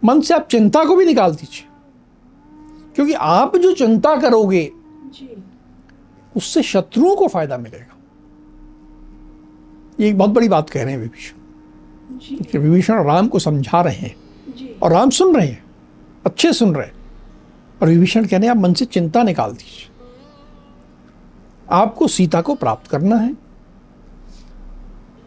मन 0.03 0.21
से 0.21 0.33
आप 0.33 0.47
चिंता 0.47 0.83
को 0.85 0.95
भी 0.95 1.05
निकाल 1.05 1.35
दीजिए। 1.35 1.67
क्योंकि 2.95 3.13
आप 3.13 3.55
जो 3.57 3.71
चिंता 3.73 4.15
करोगे 4.15 4.71
उससे 6.35 6.63
शत्रुओं 6.63 7.15
को 7.15 7.27
फ़ायदा 7.27 7.57
मिलेगा। 7.57 7.95
ये 9.99 10.09
एक 10.09 10.17
बहुत 10.17 10.31
बड़ी 10.31 10.49
बात 10.49 10.69
कह 10.69 10.83
रहे 10.83 10.93
हैं 10.93 10.99
विभीषण। 10.99 12.17
जी। 12.19 12.57
विभीषण 12.59 13.03
राम 13.03 13.27
को 13.27 13.39
समझा 13.39 13.81
रहे 13.81 13.95
हैं 13.95 14.15
और 14.83 14.91
राम 14.91 15.09
सुन 15.09 15.35
रहे 15.35 15.47
हैं 15.47 15.63
अच्छे 16.25 16.53
सुन 16.53 16.75
रहे 16.75 16.85
हैं। 16.85 16.95
और 17.81 17.87
विभीषण 17.87 18.25
कह 18.25 18.37
रहे 18.37 18.47
हैं 18.47 18.55
आप 18.55 18.61
मन 18.61 18.73
से 18.73 18.85
चिंता 18.85 19.23
निकाल 19.23 19.51
दीजिए। 19.51 19.89
आपको 21.71 22.07
सीता 22.07 22.41
को 22.41 22.55
प्राप्त 22.55 22.87
करना 22.87 23.15
है 23.15 23.31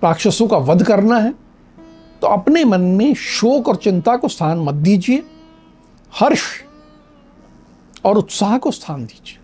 राक्षसों 0.03 0.47
का 0.49 0.57
वध 0.59 0.83
करना 0.83 1.19
है 1.19 1.35
तो 2.23 2.27
अपने 2.27 2.65
मन 2.65 2.81
में 2.81 3.15
शोक 3.15 3.69
और 3.69 3.77
चिंता 3.77 4.17
को 4.17 4.29
स्थान 4.29 4.59
मत 4.59 4.75
दीजिए 4.75 5.25
हर्ष 6.13 6.45
और 8.05 8.19
उत्साह 8.19 8.57
को 8.59 8.71
स्थान 8.71 9.05
दीजिए। 9.07 9.39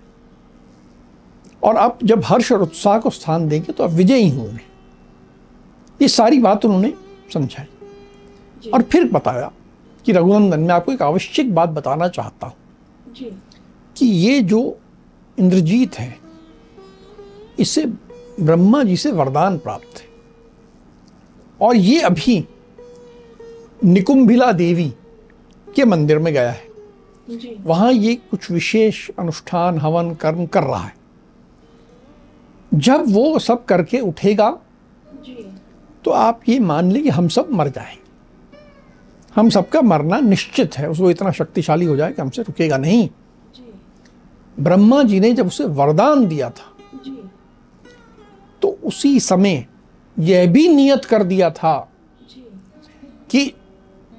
और 1.62 1.76
आप 1.76 1.98
जब 2.04 2.24
हर्ष 2.24 2.52
और 2.52 2.62
उत्साह 2.62 2.98
को 2.98 3.10
स्थान 3.10 3.48
देंगे 3.48 3.72
तो 3.72 3.84
आप 3.84 3.90
विजयी 3.90 4.28
होंगे। 4.30 4.64
ये 6.02 6.08
सारी 6.08 6.38
बात 6.38 6.64
उन्होंने 6.64 6.94
समझाई। 7.34 8.70
और 8.70 8.82
फिर 8.82 9.04
बताया 9.04 9.52
कि 10.04 10.12
रघुनंदन 10.12 10.60
मैं 10.60 10.74
आपको 10.74 10.92
एक 10.92 11.02
आवश्यक 11.02 11.54
बात 11.54 11.68
बताना 11.68 12.08
चाहता 12.08 12.46
हूँ। 12.46 12.54
कि 13.96 14.06
ये 14.06 14.40
जो 14.40 14.78
इंद्रजीत 15.38 15.98
है 15.98 16.18
इसे 17.58 17.86
ब्रह्मा 18.40 18.82
जी 18.82 18.96
से 18.96 19.12
वरदान 19.12 19.58
प्राप्त 19.58 19.98
है। 19.98 20.06
और 21.60 21.76
ये 21.76 22.00
अभी 22.00 22.48
निकुंभिला 23.84 24.52
देवी 24.52 24.94
के 25.74 25.84
मंदिर 25.84 26.18
में 26.18 26.32
गया 26.32 26.50
है। 26.50 26.64
जी। 27.30 27.56
वहाँ 27.60 27.92
ये 27.92 28.14
कुछ 28.14 28.50
विशेष 28.50 29.10
अनुष्ठान 29.18 29.78
हवन 29.78 30.14
कर्म 30.14 30.46
कर 30.46 30.62
रहा 30.62 30.84
है। 30.84 30.95
जब 32.74 33.04
वो 33.08 33.38
सब 33.38 33.64
करके 33.64 34.00
उठेगा 34.00 34.58
जी। 35.14 35.58
तो 36.04 36.10
आप 36.10 36.40
ये 36.48 36.58
मान 36.58 36.92
लें 36.92 37.02
कि 37.02 37.08
हम 37.08 37.28
सब 37.28 37.48
मर 37.50 37.68
जाएँगे 37.68 38.04
हम 39.34 39.50
सबका 39.50 39.80
मरना 39.82 40.20
निश्चित 40.20 40.78
है। 40.78 40.90
उसको 40.90 41.10
इतना 41.10 41.30
शक्तिशाली 41.30 41.86
हो 41.86 41.96
जाए 41.96 42.12
कि 42.12 42.22
हमसे 42.22 42.42
रुकेगा 42.42 42.76
नहीं। 42.76 43.08
जी। 43.56 43.80
ब्रह्मा 44.60 45.02
जी 45.02 45.20
ने 45.20 45.32
जब 45.32 45.46
उसे 45.46 45.64
वरदान 45.64 46.26
दिया 46.26 46.50
था 46.50 46.76
जी। 46.94 47.30
तो 48.62 48.68
उसी 48.84 49.20
समय 49.20 49.66
यह 50.18 50.52
भी 50.52 50.68
नियत 50.68 51.04
कर 51.04 51.24
दिया 51.24 51.50
था 51.50 51.92
कि 53.30 53.52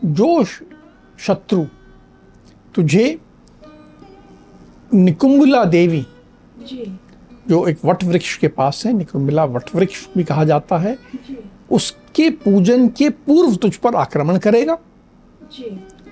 जो 0.05 0.43
शत्रु 1.19 1.65
तुझे 2.75 3.21
निकुंबला 4.93 5.65
देवी 5.65 6.05
जो 7.49 7.65
एक 7.67 7.77
वट 7.85 8.03
वृक्ष 8.03 8.35
के 8.37 8.47
पास 8.47 8.83
है 8.85 8.93
निकुंबला 8.93 9.45
वट 9.45 9.75
वृक्ष 9.75 10.07
भी 10.17 10.23
कहा 10.23 10.43
जाता 10.43 10.77
है 10.77 10.97
उसके 11.71 12.29
पूजन 12.29 12.87
के 12.87 13.09
पूर्व 13.09 13.55
तुझ 13.55 13.75
पर 13.75 13.95
आक्रमण 13.95 14.37
करेगा। 14.37 14.77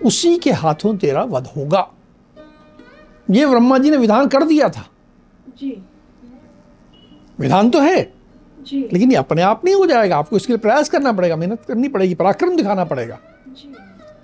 उसी 0.04 0.38
के 0.38 0.52
हाथों 0.52 0.96
तेरा 0.98 1.24
वध 1.24 1.48
होगा। 1.48 1.88
ये 3.32 3.46
ब्रह्मा 3.46 3.78
जी 3.78 3.90
ने 3.90 3.98
विधान 3.98 4.28
कर 4.28 4.44
दिया 4.44 4.70
था। 4.70 4.86
विधान 7.40 7.70
तो 7.70 7.80
है 7.80 8.02
जी। 8.60 8.82
लेकिन 8.94 9.12
ये 9.12 9.18
अपने 9.18 9.42
आप 9.42 9.66
नहीं 9.66 9.76
हो 9.76 9.86
जाएगा। 9.86 10.18
आपको 10.18 10.36
इसके 10.36 10.54
लिए 10.54 10.58
प्रयास 10.58 10.90
करना 10.90 11.12
पड़ेगा 11.12 11.36
मेहनत 11.36 11.66
करनी 11.68 11.88
पड़ेगी 11.88 12.16
पराक्रम 12.16 12.56
दिखाना 12.56 12.86
पड़ेगा। 12.86 13.20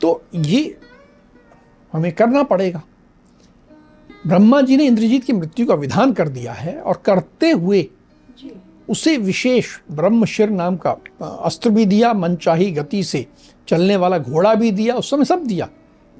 तो 0.01 0.21
ये 0.35 0.77
हमें 1.93 2.11
करना 2.11 2.43
पड़ेगा। 2.43 2.81
ब्रह्मा 4.27 4.61
जी 4.61 4.77
ने 4.77 4.85
इंद्रजीत 4.85 5.23
की 5.23 5.33
मृत्यु 5.33 5.65
का 5.65 5.73
विधान 5.73 6.13
कर 6.13 6.29
दिया 6.29 6.53
है 6.53 6.79
और 6.79 7.01
करते 7.05 7.51
हुए 7.51 7.87
उसे 8.89 9.17
विशेष 9.17 9.67
ब्रह्मशिर 9.91 10.49
नाम 10.49 10.75
का 10.77 10.91
अस्त्र 11.21 11.69
भी 11.69 11.85
दिया 11.85 12.13
मनचाही 12.13 12.71
गति 12.71 13.03
से 13.03 13.25
चलने 13.67 13.95
वाला 13.95 14.17
घोड़ा 14.17 14.53
भी 14.55 14.71
दिया 14.71 14.95
उस 14.95 15.09
समय 15.09 15.25
सब 15.25 15.45
दिया 15.45 15.69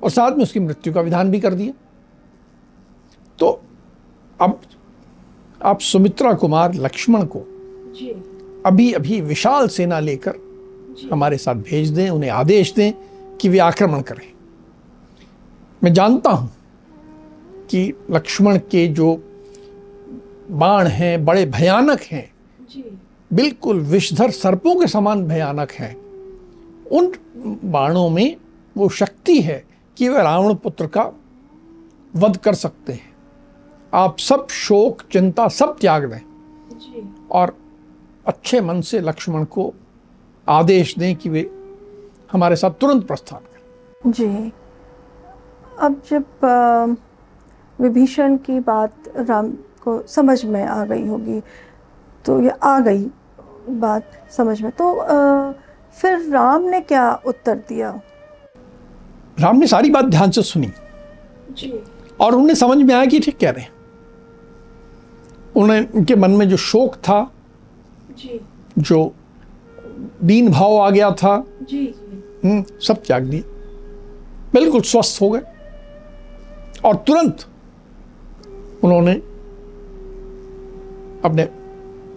और 0.03 0.09
साथ 0.09 0.31
में 0.31 0.43
उसकी 0.43 0.59
मृत्यु 0.59 0.93
का 0.93 1.01
विधान 1.01 1.31
भी 1.31 1.39
कर 1.39 1.53
दिया। 1.53 1.73
तो 3.39 3.61
अब 4.39 4.59
आप 5.61 5.79
सुमित्रा 5.79 6.33
कुमार 6.33 6.73
लक्ष्मण 6.75 7.25
को 7.25 7.39
अभी 8.65 8.91
अभी 8.93 9.19
विशाल 9.21 9.67
सेना 9.67 9.99
लेकर 9.99 10.39
हमारे 11.11 11.37
साथ 11.37 11.55
भेज 11.55 11.89
दें 11.89 12.09
उन्हें 12.09 12.29
आदेश 12.29 12.73
दें 12.73 12.93
कि 13.37 13.49
वे 13.49 13.59
आक्रमण 13.59 14.01
करें। 14.01 14.27
मैं 15.83 15.93
जानता 15.93 16.29
हूँ 16.29 16.49
कि 17.71 17.93
लक्ष्मण 18.11 18.57
के 18.57 18.87
जो 18.87 19.15
बाण 20.51 20.87
हैं 20.87 21.25
बड़े 21.25 21.45
भयानक 21.45 22.01
हैं 22.01 22.29
बिल्कुल 23.33 23.79
विषधर 23.79 24.31
सर्पों 24.31 24.75
के 24.75 24.87
समान 24.87 25.23
भयानक 25.27 25.71
हैं। 25.71 25.95
उन 26.91 27.11
बाणों 27.71 28.09
में 28.09 28.37
वो 28.77 28.89
शक्ति 28.89 29.41
है 29.41 29.63
कि 29.97 30.09
वे 30.09 30.23
रावण 30.23 30.55
पुत्र 30.55 30.87
का 30.87 31.03
वध 32.15 32.37
कर 32.37 32.53
सकते 32.53 32.93
हैं। 32.93 33.13
आप 33.93 34.17
सब 34.19 34.47
शोक 34.47 35.01
चिंता 35.11 35.47
सब 35.47 35.77
त्याग 35.81 36.05
दें। 36.05 37.27
और 37.31 37.55
अच्छे 38.27 38.61
मन 38.61 38.81
से 38.81 38.99
लक्ष्मण 38.99 39.43
को 39.43 39.73
आदेश 40.47 40.97
दें 40.97 41.15
कि 41.15 41.29
वे 41.29 41.49
हमारे 42.31 42.55
साथ 42.55 42.71
तुरंत 42.71 43.07
प्रस्थान 43.07 43.39
करें। 43.39 44.11
जी। 44.11 44.51
अब 45.79 46.01
जब 46.11 46.25
विभीषण 47.81 48.37
की 48.37 48.59
बात 48.59 48.95
राम 49.17 49.51
को 49.51 50.07
समझ 50.07 50.45
में 50.45 50.65
आ 50.65 50.85
गई 50.85 51.07
होगी। 51.07 51.41
तो 52.25 52.41
ये 52.41 52.49
आ 52.49 52.79
गई 52.79 53.07
बात 53.69 54.11
समझ 54.31 54.61
में। 54.61 54.71
तो 54.71 54.97
आ, 54.97 55.51
फिर 56.01 56.29
राम 56.29 56.61
ने 56.61 56.81
क्या 56.81 57.21
उत्तर 57.25 57.55
दिया? 57.55 58.01
राम 59.39 59.57
ने 59.57 59.67
सारी 59.67 59.89
बात 59.89 60.05
ध्यान 60.05 60.31
से 60.31 60.41
सुनी। 60.41 60.71
जी। 61.51 61.83
और 62.19 62.35
उन्हें 62.35 62.55
समझ 62.55 62.77
में 62.77 62.95
आया 62.95 63.05
कि 63.05 63.19
ठीक 63.19 63.37
कह 63.37 63.49
रहे 63.49 63.61
हैं। 63.61 63.71
उन्हें 65.55 65.89
उनके 65.89 66.15
मन 66.15 66.31
में 66.31 66.49
जो 66.49 66.57
शोक 66.57 66.95
था 66.95 67.31
जी। 68.17 68.41
जो 68.77 69.13
दीन 70.23 70.51
भाव 70.51 70.77
आ 70.77 70.89
गया 70.89 71.11
था 71.11 71.43
जी। 71.61 71.95
हम्म, 72.45 72.63
सब 72.81 72.93
त्याग 72.93 73.23
दिए। 73.23 73.41
बिल्कुल 74.53 74.81
स्वस्थ 74.81 75.21
हो 75.21 75.29
गए। 75.29 75.41
और 76.85 76.95
तुरंत 76.95 77.45
उन्होंने 78.83 79.13
अपने 81.25 81.49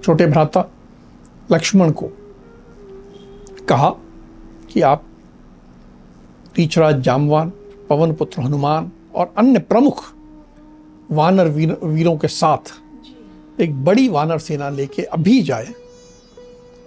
छोटे 0.04 0.26
भ्राता 0.26 0.70
लक्ष्मण 1.52 1.90
को 1.90 2.10
कहा 3.68 3.90
कि 4.72 4.80
आप 4.80 5.04
तीचराज 6.54 7.00
जामवान 7.00 7.52
पवन 7.88 8.14
पुत्र 8.14 8.42
हनुमान 8.42 8.90
और 9.14 9.34
अन्य 9.38 9.58
प्रमुख 9.58 10.04
वानर 11.10 11.48
वीर, 11.48 11.78
वीरों 11.84 12.16
के 12.18 12.28
साथ 12.28 12.72
एक 13.60 13.84
बड़ी 13.84 14.08
वानर 14.08 14.38
सेना 14.38 14.70
लेके 14.70 15.02
अभी 15.02 15.42
जाए 15.42 15.74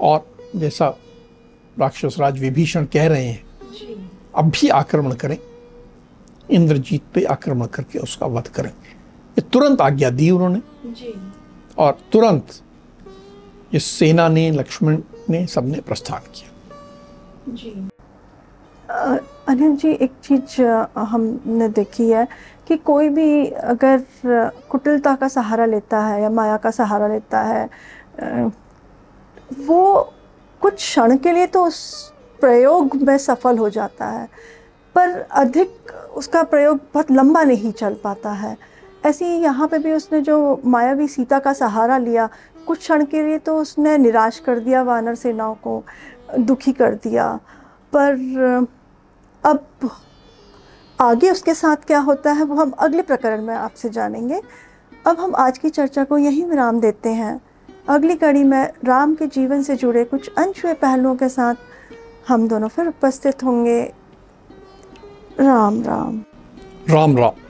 और 0.02 0.38
जैसा 0.56 0.98
राक्षस 1.80 2.16
राज 2.20 2.40
विभीषण 2.40 2.86
कह 2.86 3.08
रहे 3.08 3.26
हैं 3.26 3.46
अब 4.36 4.50
भी 4.50 4.70
आक्रमण 4.70 5.14
करें 5.14 5.38
इंद्रजीत 6.52 7.02
पे 7.14 7.24
आक्रमण 7.24 7.66
करके 7.66 8.00
उसका 8.00 8.26
वध 8.26 8.48
करें। 8.48 8.72
ये 9.38 9.42
तुरंत 9.54 9.82
आज्ञा 9.82 10.10
दी 10.10 10.30
उन्होंने। 10.32 10.62
और 11.78 11.98
तुरंत 12.12 12.46
इस 13.74 13.86
सेना 13.88 14.28
ने 14.28 14.50
लक्ष्मण 14.52 14.98
ने 15.30 15.46
सबने 15.48 15.80
प्रस्थान 15.82 16.22
किया। 16.36 16.50
जी। 17.50 17.72
अनिल 19.48 19.76
जी 19.76 19.92
एक 19.92 20.12
चीज़ 20.24 20.62
हमने 21.00 21.68
देखी 21.70 22.10
है 22.10 22.28
कि 22.68 22.78
कोई 22.78 23.10
भी 23.10 23.46
अगर 23.46 24.04
कुटिलता 24.70 25.16
का 25.16 25.28
सहारा 25.28 25.66
लेता 25.66 26.00
है 26.00 26.22
या 26.22 26.30
माया 26.30 26.58
का 26.58 26.72
सहारा 26.72 27.08
लेता 27.08 27.42
है 27.42 27.70
वो 29.68 30.14
कुछ 30.62 30.74
क्षण 30.74 31.18
के 31.18 31.32
लिए 31.32 31.48
तो 31.48 31.66
उस 31.66 31.80
प्रयोग 32.40 32.96
में 33.04 33.18
सफल 33.18 33.58
हो 33.58 33.70
जाता 33.70 34.06
है 34.06 34.28
पर 34.96 35.20
अधिक 35.32 35.92
उसका 36.16 36.44
प्रयोग 36.44 36.78
बहुत 36.94 37.12
लंबा 37.12 37.44
नहीं 37.44 37.72
चल 37.72 37.94
पाता 38.04 38.32
है। 38.32 38.58
ऐसे 39.08 39.26
ही 39.26 39.42
यहाँ 39.42 39.68
पे 39.68 39.78
भी 39.80 39.92
उसने 39.94 40.22
जो 40.22 40.62
मायावी 40.66 41.08
सीता 41.08 41.40
का 41.40 41.54
सहारा 41.54 41.98
लिया, 41.98 42.30
कुछ 42.68 42.80
क्षण 42.80 43.06
के 43.06 43.24
लिए 43.24 43.38
तो 43.38 43.58
उसने 43.58 43.98
निराश 43.98 44.40
कर 44.40 44.60
दिया 44.60 44.82
वानर 44.84 45.16
सेनाओं 45.16 45.56
को, 45.56 45.84
दुखी 46.40 46.72
कर 46.72 46.96
दिया। 46.96 47.40
पर, 47.94 48.68
अब 49.44 49.90
आगे 51.00 51.30
उसके 51.32 51.54
साथ 51.54 51.86
क्या 51.88 52.00
होता 52.00 52.32
है 52.32 52.44
वो 52.44 52.56
हम 52.56 52.72
अगले 52.80 53.02
प्रकरण 53.02 53.42
में 53.42 53.56
आपसे 53.56 53.90
जानेंगे। 53.90 54.42
अब 55.08 55.20
हम 55.20 55.36
आज 55.36 55.58
की 55.58 55.70
चर्चा 55.70 56.04
को 56.04 56.18
यहीं 56.18 56.46
विराम 56.46 56.80
देते 56.80 57.10
हैं। 57.10 57.40
अगली 57.90 58.16
कड़ी 58.16 58.44
में 58.44 58.72
राम 58.86 59.16
के 59.16 59.28
जीवन 59.28 59.64
से 59.64 59.76
जुड़े 59.76 60.04
कुछ 60.04 60.30
अनछुए 60.38 60.74
पहलुओं 60.74 61.16
के 61.16 61.30
साथ 61.30 61.56
हम 62.28 62.48
दोनों 62.48 62.68
फिर 62.68 62.88
उपस्थित 62.88 63.44
होंगे। 63.44 63.82
राम 65.40 65.82
राम। 65.84 66.24
राम 66.90 67.18
राम। 67.18 67.47